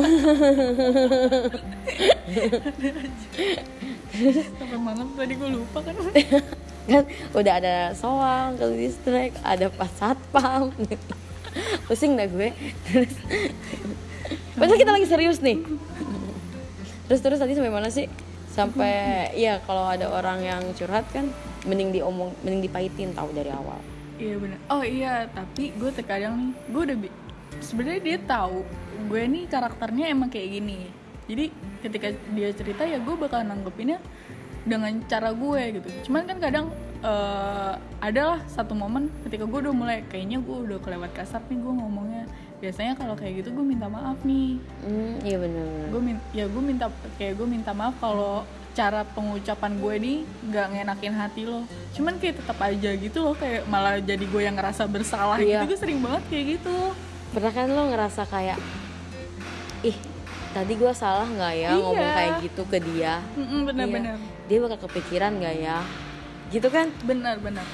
Sampai 4.59 4.77
malam 4.77 5.07
tadi 5.15 5.33
gue 5.35 5.49
lupa 5.49 5.79
kan 5.81 5.95
kan? 6.89 7.03
Udah 7.37 7.53
ada 7.61 7.75
soang 7.93 8.57
ke 8.57 8.65
listrik 8.73 9.31
ada 9.45 9.69
pas 9.69 9.89
satpam. 9.93 10.73
Pusing 11.87 12.17
dah 12.17 12.25
gue. 12.25 12.49
Terus 14.59 14.73
kita 14.77 14.91
lagi 14.91 15.07
serius 15.07 15.39
nih. 15.39 15.61
Terus 17.09 17.21
terus 17.25 17.39
tadi 17.41 17.57
sampai 17.57 17.73
mana 17.73 17.89
sih? 17.89 18.05
Sampai 18.49 19.29
iya 19.33 19.61
kalau 19.63 19.85
ada 19.87 20.09
orang 20.09 20.45
yang 20.45 20.61
curhat 20.77 21.07
kan 21.09 21.29
mending 21.65 21.95
diomong 21.95 22.33
mending 22.45 22.69
dipahitin 22.69 23.13
tahu 23.17 23.33
dari 23.33 23.49
awal. 23.49 23.79
Iya 24.19 24.35
benar 24.35 24.59
oh 24.67 24.83
iya 24.83 25.25
tapi 25.31 25.71
gue 25.73 25.91
terkadang 25.95 26.35
nih 26.35 26.51
gue 26.67 26.81
udah 26.91 26.97
sebenarnya 27.63 28.01
dia 28.03 28.17
tahu 28.19 28.67
gue 29.09 29.21
nih 29.25 29.43
karakternya 29.47 30.05
emang 30.11 30.29
kayak 30.29 30.59
gini. 30.59 30.91
Jadi 31.29 31.45
ketika 31.81 32.07
dia 32.35 32.49
cerita 32.51 32.83
ya 32.83 32.99
gue 32.99 33.15
bakal 33.15 33.41
nanggepinnya 33.45 34.01
dengan 34.63 34.91
cara 35.05 35.31
gue 35.31 35.61
gitu. 35.77 35.87
Cuman 36.07 36.23
kan 36.23 36.37
kadang 36.37 36.65
eh, 36.99 37.73
adalah 37.99 38.39
satu 38.45 38.73
momen 38.73 39.07
ketika 39.23 39.43
gue 39.43 39.59
udah 39.61 39.75
mulai 39.75 39.97
kayaknya 40.05 40.39
gue 40.39 40.57
udah 40.67 40.79
kelewat 40.79 41.11
kasar 41.13 41.39
nih 41.47 41.59
gue 41.59 41.73
ngomongnya. 41.73 42.23
Biasanya 42.59 42.91
kalau 42.93 43.15
kayak 43.15 43.39
gitu 43.39 43.55
gue 43.55 43.63
minta 43.63 43.87
maaf 43.87 44.19
nih. 44.21 44.59
Hmm 44.83 45.15
iya 45.23 45.39
benar 45.39 45.63
gue 45.87 46.01
min 46.01 46.17
ya 46.31 46.45
gue 46.45 46.59
minta 46.59 46.91
kayak 47.15 47.39
gue 47.39 47.47
minta 47.47 47.71
maaf 47.71 47.95
kalau 47.97 48.43
cara 48.69 49.01
pengucapan 49.03 49.75
gue 49.75 49.93
nih 49.97 50.17
nggak 50.51 50.65
ngenakin 50.71 51.13
hati 51.15 51.43
lo. 51.47 51.63
Cuman 51.95 52.19
kayak 52.19 52.43
tetap 52.43 52.59
aja 52.59 52.91
gitu 52.95 53.17
loh 53.23 53.35
kayak 53.35 53.63
malah 53.65 53.99
jadi 53.99 54.23
gue 54.23 54.41
yang 54.43 54.55
ngerasa 54.55 54.83
bersalah 54.85 55.39
Iya. 55.39 55.63
gitu 55.63 55.71
gue 55.71 55.79
sering 55.79 55.99
banget 56.03 56.23
kayak 56.27 56.45
gitu. 56.59 56.75
Pernah 57.31 57.51
kan 57.51 57.67
lo 57.69 57.83
ngerasa 57.87 58.21
kayak 58.27 58.59
ih 59.81 59.95
tadi 60.49 60.73
gue 60.73 60.91
salah 60.91 61.27
nggak 61.29 61.53
ya 61.55 61.69
Iya. 61.69 61.77
ngomong 61.77 62.09
kayak 62.15 62.33
gitu 62.41 62.61
ke 62.65 62.77
dia? 62.81 63.21
Bener-bener 63.37 64.17
Iya. 64.17 64.47
dia 64.49 64.57
bakal 64.65 64.79
kepikiran 64.89 65.31
nggak 65.37 65.55
ya? 65.61 65.77
Gitu 66.49 66.67
kan? 66.67 66.89
Bener-bener 67.05 67.65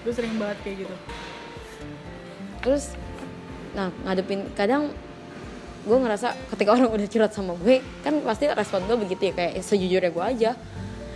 gue 0.00 0.12
sering 0.12 0.36
banget 0.36 0.58
kayak 0.64 0.76
gitu. 0.86 0.96
Terus 2.60 2.84
nah 3.70 3.88
ngadepin 4.04 4.50
kadang 4.52 4.90
gue 5.80 5.96
ngerasa 5.96 6.36
ketika 6.52 6.76
orang 6.76 6.92
udah 6.92 7.08
curhat 7.08 7.32
sama 7.32 7.56
gue 7.56 7.80
kan 8.04 8.12
pasti 8.20 8.50
respon 8.52 8.84
gue 8.84 8.96
begitu 9.00 9.22
ya 9.28 9.32
kayak 9.32 9.52
sejujurnya 9.64 10.10
gue 10.12 10.24
aja. 10.24 10.50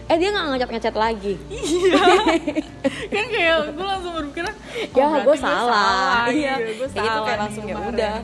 Eh 0.04 0.16
dia 0.20 0.28
nggak 0.32 0.44
ngechat 0.56 0.70
ngechat 0.70 0.96
lagi. 1.00 1.34
Kan 3.14 3.24
kayak 3.32 3.72
gue 3.72 3.86
langsung 3.88 4.12
berpikir 4.12 4.44
oh, 4.44 4.52
ya 5.00 5.24
gue 5.24 5.36
salah. 5.40 6.28
iya. 6.28 6.60
Iya 6.60 6.72
gue 6.76 6.88
kayak 6.92 6.92
gitu 6.92 7.08
salah 7.08 7.24
kayak 7.24 7.40
langsung 7.40 7.64
ya 7.64 7.72
kemarin. 7.72 7.92
udah. 7.96 8.14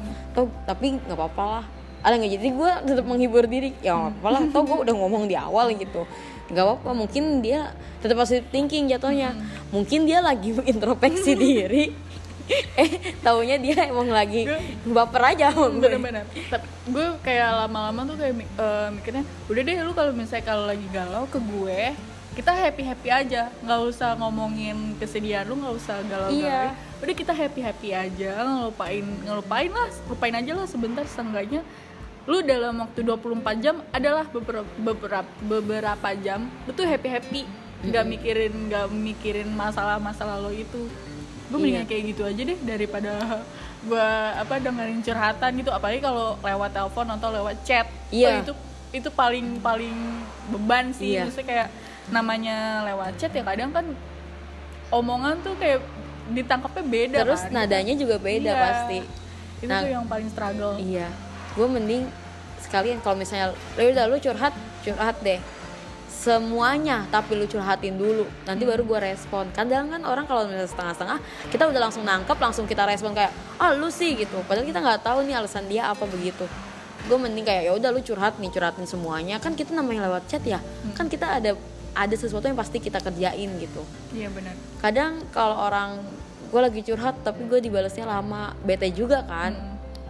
tapi 0.69 0.87
nggak 1.01 1.17
apa-apa 1.17 1.45
lah 1.57 1.65
ada 2.01 2.15
nggak? 2.15 2.33
Jadi 2.33 2.49
gue 2.51 2.71
tetap 2.87 3.05
menghibur 3.05 3.45
diri. 3.45 3.71
Ya 3.81 3.93
nggak 3.93 4.21
apa-apa 4.21 4.29
lah. 4.31 4.43
Toh 4.51 4.63
gue 4.65 4.79
udah 4.85 4.95
ngomong 4.97 5.25
di 5.25 5.37
awal 5.37 5.73
gitu. 5.73 6.03
Nggak 6.49 6.65
apa-apa. 6.65 6.91
Mungkin 6.97 7.25
dia 7.41 7.71
tetap 8.01 8.17
positive 8.17 8.49
thinking 8.49 8.89
jatuhnya. 8.89 9.37
Mungkin 9.71 10.05
dia 10.05 10.19
lagi 10.21 10.57
introspeksi 10.73 11.33
diri. 11.35 11.85
Eh 12.75 12.91
taunya 13.23 13.55
dia 13.57 13.87
emang 13.87 14.11
lagi 14.11 14.43
baper 14.83 15.23
aja 15.37 15.55
sama 15.55 15.71
gue. 15.71 15.87
Bener-bener. 15.87 16.27
Tapi 16.51 16.67
gue 16.91 17.07
kayak 17.23 17.67
lama-lama 17.67 18.03
tuh 18.05 18.17
kayak 18.19 18.35
eh, 18.43 18.89
mikirnya 18.91 19.23
udah 19.47 19.63
deh 19.63 19.75
lu 19.81 19.93
kalau 19.95 20.11
misalnya 20.11 20.45
kalau 20.45 20.65
lagi 20.67 20.83
galau 20.91 21.31
ke 21.31 21.39
gue 21.39 21.95
kita 22.31 22.51
happy 22.51 22.83
happy 22.83 23.09
aja. 23.09 23.55
Nggak 23.63 23.81
usah 23.87 24.19
ngomongin 24.19 24.99
kesedihan 24.99 25.47
lu 25.47 25.63
nggak 25.63 25.75
usah 25.79 26.03
galau 26.11 26.27
galau 26.27 26.43
Iya. 26.43 26.75
udah 27.01 27.15
kita 27.15 27.33
happy 27.33 27.61
happy 27.63 27.89
aja 27.91 28.33
ngelupain 28.45 29.07
ngelupain 29.25 29.71
lah 29.71 29.89
lupain 30.05 30.35
aja 30.35 30.53
lah 30.53 30.67
sebentar 30.67 31.07
seenggaknya 31.07 31.63
lu 32.31 32.39
dalam 32.41 32.79
waktu 32.79 33.03
24 33.03 33.27
jam 33.59 33.83
adalah 33.91 34.23
beberapa 34.25 34.63
beberapa 34.79 35.27
beberapa 35.43 36.09
jam 36.17 36.47
lu 36.63 36.71
tuh 36.71 36.87
happy 36.87 37.09
happy 37.11 37.43
nggak 37.83 38.05
mikirin 38.07 38.55
nggak 38.69 38.87
mikirin 38.89 39.49
masalah 39.51 39.99
masalah 39.99 40.39
lo 40.39 40.49
itu 40.49 40.87
gue 41.51 41.59
mendingan 41.59 41.83
Iya. 41.83 41.91
kayak 41.91 42.03
gitu 42.07 42.23
aja 42.23 42.43
deh 42.45 42.59
daripada 42.63 43.11
gue 43.83 44.07
apa 44.37 44.55
dengerin 44.57 45.01
curhatan 45.01 45.51
gitu 45.59 45.71
apalagi 45.71 45.99
kalau 45.99 46.39
lewat 46.39 46.71
telepon 46.71 47.07
atau 47.11 47.29
lewat 47.33 47.57
chat 47.61 47.91
Iya. 48.09 48.29
Wah, 48.29 48.39
itu 48.41 48.53
itu 48.93 49.09
paling 49.11 49.59
paling 49.59 49.97
beban 50.49 50.95
sih 50.95 51.19
Iya. 51.19 51.27
maksudnya 51.27 51.47
kayak 51.49 51.69
namanya 52.09 52.57
lewat 52.87 53.19
chat 53.19 53.33
ya 53.33 53.43
kadang 53.43 53.71
kan 53.71 53.87
omongan 54.91 55.39
tuh 55.41 55.55
kayak 55.57 55.83
ditangkapnya 56.31 56.85
beda 56.85 57.19
terus 57.25 57.43
kan. 57.43 57.51
nadanya 57.53 57.95
juga 57.97 58.17
beda 58.19 58.53
Iya. 58.53 58.63
pasti 58.63 58.99
itu 59.59 59.67
Nah, 59.67 59.83
tuh 59.83 59.91
yang 59.91 60.07
paling 60.07 60.29
struggle 60.29 60.75
Iya, 60.77 61.09
gue 61.51 61.67
mending 61.67 62.03
sekalian 62.71 63.03
kalau 63.03 63.19
misalnya 63.19 63.51
ya 63.75 63.91
udah 63.91 64.07
lu 64.07 64.23
curhat, 64.23 64.55
curhat 64.87 65.19
deh. 65.27 65.43
Semuanya 66.07 67.09
tapi 67.11 67.35
lu 67.35 67.51
curhatin 67.51 67.99
dulu. 67.99 68.31
Nanti 68.47 68.63
baru 68.63 68.87
gue 68.87 68.99
respon. 69.11 69.51
Kadang 69.51 69.91
kan 69.91 70.07
orang 70.07 70.31
kalau 70.31 70.47
misalnya 70.47 70.71
setengah-setengah 70.71 71.19
kita 71.51 71.67
udah 71.67 71.81
langsung 71.83 72.07
nangkep 72.07 72.39
langsung 72.39 72.71
kita 72.71 72.87
respon 72.87 73.11
kayak 73.11 73.35
ah 73.59 73.75
lu 73.75 73.91
sih 73.91 74.15
gitu. 74.15 74.39
Padahal 74.47 74.69
kita 74.69 74.79
nggak 74.79 75.03
tahu 75.03 75.27
nih 75.27 75.35
alasan 75.35 75.67
dia 75.67 75.91
apa 75.91 76.07
begitu. 76.07 76.47
Gue 77.09 77.17
mending 77.19 77.43
kayak 77.43 77.63
ya 77.67 77.73
udah 77.75 77.91
lu 77.91 78.05
curhat 78.05 78.39
nih 78.39 78.53
curhatin 78.53 78.87
semuanya. 78.87 79.43
Kan 79.43 79.57
kita 79.57 79.75
namanya 79.75 80.07
lewat 80.07 80.31
chat 80.31 80.45
ya. 80.47 80.63
Kan 80.95 81.11
kita 81.11 81.41
ada 81.41 81.59
ada 81.97 82.15
sesuatu 82.15 82.47
yang 82.47 82.55
pasti 82.55 82.79
kita 82.79 83.03
kerjain 83.03 83.51
gitu. 83.59 83.83
Iya 84.15 84.29
benar. 84.31 84.55
Kadang 84.79 85.25
kalau 85.35 85.57
orang 85.57 86.05
gue 86.53 86.61
lagi 86.61 86.85
curhat 86.85 87.17
tapi 87.25 87.49
gue 87.49 87.65
dibalasnya 87.65 88.05
lama. 88.05 88.53
Bete 88.61 88.93
juga 88.93 89.25
kan. 89.25 89.57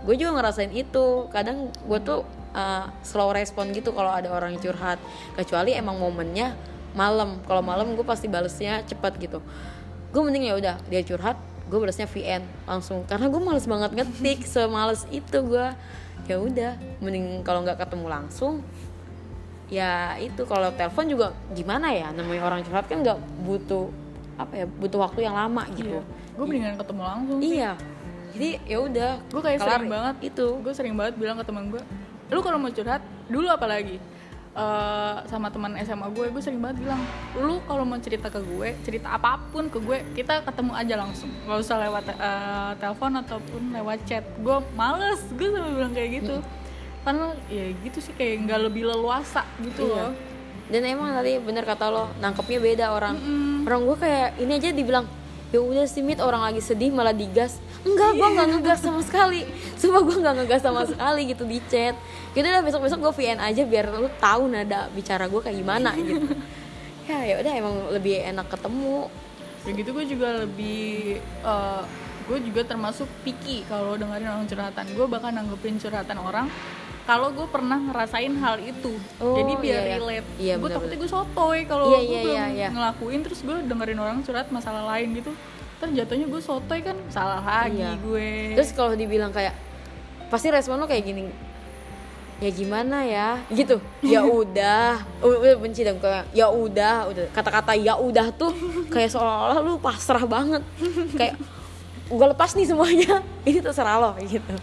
Gue 0.02 0.18
juga 0.18 0.42
ngerasain 0.42 0.74
itu. 0.74 1.30
Kadang 1.30 1.70
gue 1.70 1.98
tuh 2.02 2.26
uh, 2.54 2.90
slow 3.02 3.30
respon 3.34 3.70
gitu 3.74 3.90
kalau 3.94 4.10
ada 4.10 4.30
orang 4.30 4.56
yang 4.56 4.62
curhat. 4.70 4.98
Kecuali 5.34 5.74
emang 5.74 5.98
momennya 5.98 6.54
malam. 6.94 7.42
Kalau 7.46 7.62
malam 7.62 7.94
gue 7.94 8.06
pasti 8.06 8.26
balesnya 8.26 8.82
cepat 8.86 9.18
gitu. 9.18 9.38
Gue 10.10 10.22
mending 10.26 10.50
ya 10.50 10.54
udah 10.58 10.76
dia 10.90 11.02
curhat 11.06 11.38
gue 11.70 11.78
balasnya 11.78 12.10
VN 12.10 12.42
langsung 12.66 13.06
karena 13.06 13.30
gue 13.30 13.38
males 13.38 13.62
banget 13.62 13.90
ngetik 13.94 14.42
semales 14.42 15.06
itu 15.14 15.38
gue 15.46 15.66
ya 16.26 16.36
udah 16.42 16.74
mending 16.98 17.46
kalau 17.46 17.62
nggak 17.62 17.78
ketemu 17.78 18.06
langsung 18.10 18.66
ya 19.70 20.18
itu. 20.18 20.42
Kalau 20.50 20.74
telepon 20.74 21.06
juga 21.06 21.30
gimana 21.54 21.94
ya 21.94 22.10
namanya 22.10 22.42
orang 22.42 22.66
curhat 22.66 22.90
kan 22.90 23.06
nggak 23.06 23.18
butuh 23.46 23.86
apa 24.34 24.64
ya 24.64 24.66
butuh 24.66 24.98
waktu 24.98 25.30
yang 25.30 25.38
lama 25.38 25.62
gitu. 25.78 26.02
Gue 26.34 26.44
mendingan 26.44 26.74
ketemu 26.74 27.02
langsung 27.06 27.38
sih. 27.38 27.62
iya. 27.62 27.72
Jadi 28.30 28.50
ya 28.66 28.78
udah 28.82 29.10
gue 29.30 29.42
kayak 29.42 29.58
sering 29.62 29.90
banget 29.90 30.16
itu. 30.34 30.46
gue 30.58 30.72
sering 30.74 30.94
banget 30.98 31.14
bilang 31.22 31.38
ke 31.38 31.46
teman 31.46 31.70
gue 31.70 31.82
lu 32.30 32.40
kalau 32.40 32.56
mau 32.56 32.70
curhat 32.70 33.00
dulu 33.26 33.46
apalagi? 33.46 33.98
Eh, 34.50 35.16
sama 35.30 35.46
teman 35.46 35.78
SMA 35.78 36.10
gue 36.10 36.26
gue 36.26 36.42
sering 36.42 36.58
banget 36.58 36.82
bilang 36.82 36.98
lu 37.38 37.62
kalau 37.64 37.86
mau 37.86 37.94
cerita 37.96 38.26
ke 38.26 38.42
gue 38.42 38.74
cerita 38.82 39.14
apa 39.14 39.38
pun 39.54 39.70
ke 39.70 39.78
gue 39.78 40.02
kita 40.12 40.42
ketemu 40.42 40.72
aja 40.74 40.94
langsung. 40.98 41.30
Nggak 41.46 41.58
usah 41.60 41.76
lewat 41.78 42.04
eh, 42.10 42.72
telepon 42.76 43.12
ataupun 43.16 43.62
lewat 43.70 43.98
chat. 44.04 44.26
Gue 44.38 44.58
males 44.74 45.22
gue 45.30 45.48
sampai 45.48 45.70
bilang 45.70 45.94
kayak 45.94 46.10
gitu. 46.18 46.36
Karena 47.00 47.30
ya 47.46 47.64
gitu 47.78 47.98
sih 48.02 48.10
kayak 48.12 48.34
nggak 48.44 48.60
lebih 48.66 48.90
leluasa 48.90 49.46
gitu 49.62 49.86
Iya. 49.86 50.10
loh. 50.10 50.12
Dan 50.66 50.82
emang 50.82 51.14
tadi 51.14 51.38
bener 51.38 51.62
kata 51.62 51.86
lo 51.86 52.10
nangkepnya 52.18 52.58
beda 52.58 52.86
orang. 52.90 53.16
Orang 53.62 53.86
gue 53.86 53.96
kayak 53.98 54.34
ini 54.38 54.52
aja 54.58 54.74
dibilang 54.74 55.06
ya 55.50 55.58
udah 55.58 55.84
sih 55.86 56.02
Mit 56.02 56.22
orang 56.22 56.46
lagi 56.46 56.62
sedih 56.62 56.94
malah 56.94 57.14
digas. 57.14 57.58
Enggak 57.82 58.14
gue 58.14 58.28
nggak 58.28 58.48
ngegas 58.56 58.80
sama 58.82 59.02
sekali. 59.02 59.42
Cuma 59.78 59.98
gue 60.02 60.16
nggak 60.16 60.34
ngegas 60.42 60.62
sama 60.62 60.82
sekali 60.86 61.22
gitu 61.30 61.42
di 61.46 61.58
chat. 61.66 61.94
Gitu 62.34 62.46
udah 62.46 62.62
besok 62.62 62.86
besok 62.86 62.98
gue 63.02 63.12
VN 63.18 63.42
aja 63.42 63.62
biar 63.66 63.90
lu 63.90 64.08
tahu 64.22 64.46
nada 64.46 64.86
bicara 64.94 65.26
gue 65.26 65.40
kayak 65.42 65.58
gimana 65.58 65.90
gitu. 65.98 66.26
Ya 67.10 67.26
ya 67.26 67.42
udah 67.42 67.52
emang 67.58 67.74
lebih 67.90 68.22
enak 68.22 68.46
ketemu. 68.46 69.10
Ya 69.66 69.70
gitu 69.74 69.90
gue 69.90 70.06
juga 70.06 70.46
lebih 70.46 71.18
eh, 71.18 71.82
gue 72.30 72.38
juga 72.46 72.62
termasuk 72.62 73.10
picky 73.26 73.66
kalau 73.66 73.98
dengerin 73.98 74.30
orang 74.30 74.46
curhatan. 74.46 74.86
Gue 74.94 75.06
bakal 75.10 75.34
nanggepin 75.34 75.82
curhatan 75.82 76.22
orang 76.22 76.46
kalau 77.04 77.28
gue 77.32 77.46
pernah 77.48 77.78
ngerasain 77.80 78.32
hal 78.38 78.56
itu. 78.60 78.92
Oh, 79.18 79.34
jadi 79.34 79.52
biar 79.58 79.74
iya, 79.74 79.80
iya. 79.82 79.96
relate. 79.98 80.28
Iya, 80.36 80.54
gue 80.60 80.68
takutnya 80.68 80.98
gue 81.00 81.10
sotoy 81.10 81.58
kalau 81.66 81.84
Iya, 81.90 81.98
gue 81.98 82.06
iya, 82.06 82.20
belum 82.22 82.34
iya, 82.36 82.46
iya. 82.48 82.68
ngelakuin 82.70 83.20
terus 83.26 83.40
gue 83.42 83.56
dengerin 83.66 83.98
orang 83.98 84.16
curhat 84.22 84.48
masalah 84.52 84.84
lain 84.96 85.16
gitu. 85.16 85.32
Terus 85.80 85.92
jatuhnya 85.96 86.26
gue 86.28 86.42
sotoy 86.44 86.80
kan 86.84 86.96
salah 87.08 87.40
lagi 87.40 87.80
Iya. 87.82 87.96
gue. 87.98 88.30
Terus 88.56 88.70
kalau 88.76 88.92
dibilang 88.94 89.32
kayak 89.32 89.56
pasti 90.28 90.52
respon 90.52 90.78
lo 90.78 90.86
kayak 90.86 91.02
gini 91.02 91.26
ya 92.40 92.48
gimana 92.48 93.04
ya? 93.04 93.36
Gitu. 93.52 93.76
Ya 94.00 94.24
udah. 94.40 95.04
Udah 95.20 95.56
benci 95.60 95.84
dong 95.84 96.00
kayak 96.00 96.28
ya 96.32 96.48
udah. 96.48 97.08
Udah 97.12 97.24
kata-kata 97.32 97.76
ya 97.76 97.96
udah 98.00 98.32
tuh 98.32 98.52
kayak 98.88 99.12
seolah-olah 99.12 99.58
lu 99.60 99.76
pasrah 99.76 100.24
banget. 100.24 100.64
Kayak 101.16 101.36
gue 102.08 102.26
lepas 102.32 102.50
nih 102.56 102.66
semuanya. 102.68 103.20
Ini 103.48 103.60
terserah 103.60 103.96
lo 104.00 104.10
gitu 104.20 104.54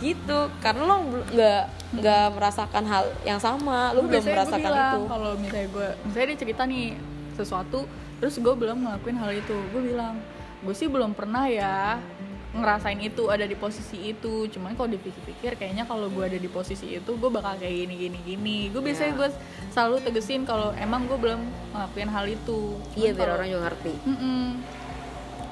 gitu. 0.00 0.38
Karena 0.58 0.82
lo 0.86 0.96
nggak 1.32 1.62
nggak 1.98 2.26
merasakan 2.36 2.84
hal 2.84 3.04
yang 3.24 3.40
sama. 3.40 3.92
Lo 3.96 4.04
belum 4.04 4.22
merasakan 4.22 4.60
bilang, 4.60 4.96
itu. 4.96 5.02
kalau 5.08 5.30
misalnya 5.36 5.68
gue 5.72 5.88
misalnya 6.06 6.26
dia 6.32 6.38
cerita 6.38 6.62
nih 6.68 6.86
sesuatu 7.34 7.80
terus 8.18 8.34
gue 8.36 8.54
belum 8.54 8.78
ngelakuin 8.82 9.18
hal 9.18 9.30
itu. 9.34 9.56
Gue 9.70 9.82
bilang 9.94 10.18
gue 10.58 10.74
sih 10.74 10.90
belum 10.90 11.14
pernah 11.14 11.46
ya 11.46 12.02
ngerasain 12.48 12.96
itu 12.98 13.28
ada 13.28 13.44
di 13.44 13.54
posisi 13.54 14.10
itu. 14.10 14.48
Cuman 14.48 14.74
kalau 14.74 14.88
dipikir-pikir 14.90 15.54
kayaknya 15.54 15.84
kalau 15.84 16.08
gue 16.08 16.24
ada 16.24 16.38
di 16.40 16.48
posisi 16.48 16.96
itu 16.96 17.10
gue 17.14 17.30
bakal 17.30 17.60
kayak 17.60 17.74
gini 17.86 17.94
gini 17.94 18.18
gini. 18.24 18.58
Gue 18.72 18.82
biasanya 18.82 19.12
Ya. 19.14 19.18
gue 19.20 19.28
selalu 19.70 19.96
tegesin 20.02 20.42
kalau 20.48 20.72
emang 20.74 21.06
gue 21.06 21.18
belum 21.20 21.40
ngelakuin 21.76 22.10
hal 22.10 22.24
itu. 22.26 22.74
Cuman 22.92 22.98
iya 22.98 23.10
biar 23.14 23.30
orang 23.36 23.48
juga 23.52 23.62
ngerti. 23.70 23.92
Mm-mm. 24.02 24.44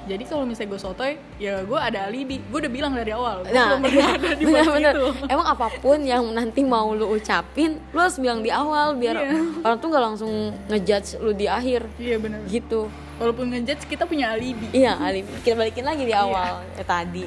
Jadi 0.06 0.22
kalau 0.22 0.46
misalnya 0.46 0.70
gue 0.70 0.80
sotoy 0.80 1.12
ya 1.42 1.66
gue 1.66 1.78
ada 1.78 2.06
alibi. 2.06 2.38
Gue 2.46 2.62
udah 2.62 2.72
bilang 2.72 2.94
dari 2.94 3.10
awal 3.10 3.42
gue 3.42 3.50
nah 3.50 3.74
belum 3.74 3.82
pernah 3.90 4.08
ada 4.14 4.28
di 4.38 4.44
posisi 4.46 4.54
bener-bener 4.54 4.94
itu. 4.94 5.06
Emang 5.26 5.46
apa 5.50 5.66
pun 5.82 5.98
yang 6.06 6.24
nanti 6.30 6.60
mau 6.62 6.94
lu 6.94 7.06
ucapin 7.18 7.82
lu 7.90 7.98
harus 7.98 8.16
bilang 8.22 8.40
di 8.40 8.54
awal 8.54 8.94
biar 8.94 9.18
Iya. 9.18 9.66
orang 9.66 9.76
tuh 9.82 9.88
nggak 9.90 10.04
langsung 10.06 10.32
ngejudge 10.70 11.18
lu 11.18 11.34
di 11.34 11.46
akhir. 11.50 11.82
Iya 11.98 12.16
bener. 12.22 12.40
Gitu. 12.46 12.86
Walaupun 13.18 13.44
ngejudge 13.50 13.82
kita 13.90 14.06
punya 14.06 14.30
alibi. 14.30 14.70
Iya 14.70 14.94
Ali 14.94 15.26
kita 15.42 15.58
balikin 15.58 15.82
lagi 15.82 16.06
di 16.06 16.14
awal 16.14 16.62
ya, 16.78 16.84
tadi. 16.86 17.26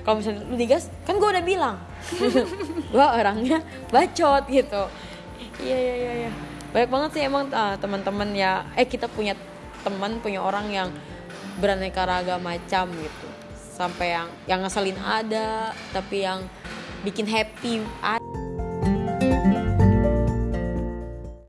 Kalau 0.00 0.20
misalnya 0.20 0.42
lu 0.48 0.56
digas 0.56 0.88
kan 1.04 1.20
gue 1.20 1.28
udah 1.28 1.44
bilang. 1.44 1.76
Gua 2.92 3.20
orangnya 3.20 3.60
bacot 3.92 4.48
gitu. 4.48 4.82
Iya 5.60 5.76
iya 5.76 5.94
iya 5.94 6.12
iya. 6.24 6.30
Banyak 6.72 6.90
banget 6.90 7.10
sih 7.14 7.22
emang 7.28 7.52
ah, 7.52 7.76
teman-teman 7.76 8.32
ya 8.32 8.64
eh 8.74 8.88
kita 8.88 9.06
punya 9.12 9.36
teman 9.84 10.16
punya 10.24 10.40
orang 10.40 10.66
yang 10.72 10.88
beraneka 11.58 12.04
ragam 12.06 12.40
macam 12.42 12.90
gitu. 12.94 13.28
Sampai 13.74 14.14
yang 14.14 14.28
yang 14.46 14.60
ngeselin 14.62 14.98
ada 15.02 15.74
tapi 15.90 16.22
yang 16.22 16.46
bikin 17.02 17.26
happy 17.26 17.82
ada 17.98 18.43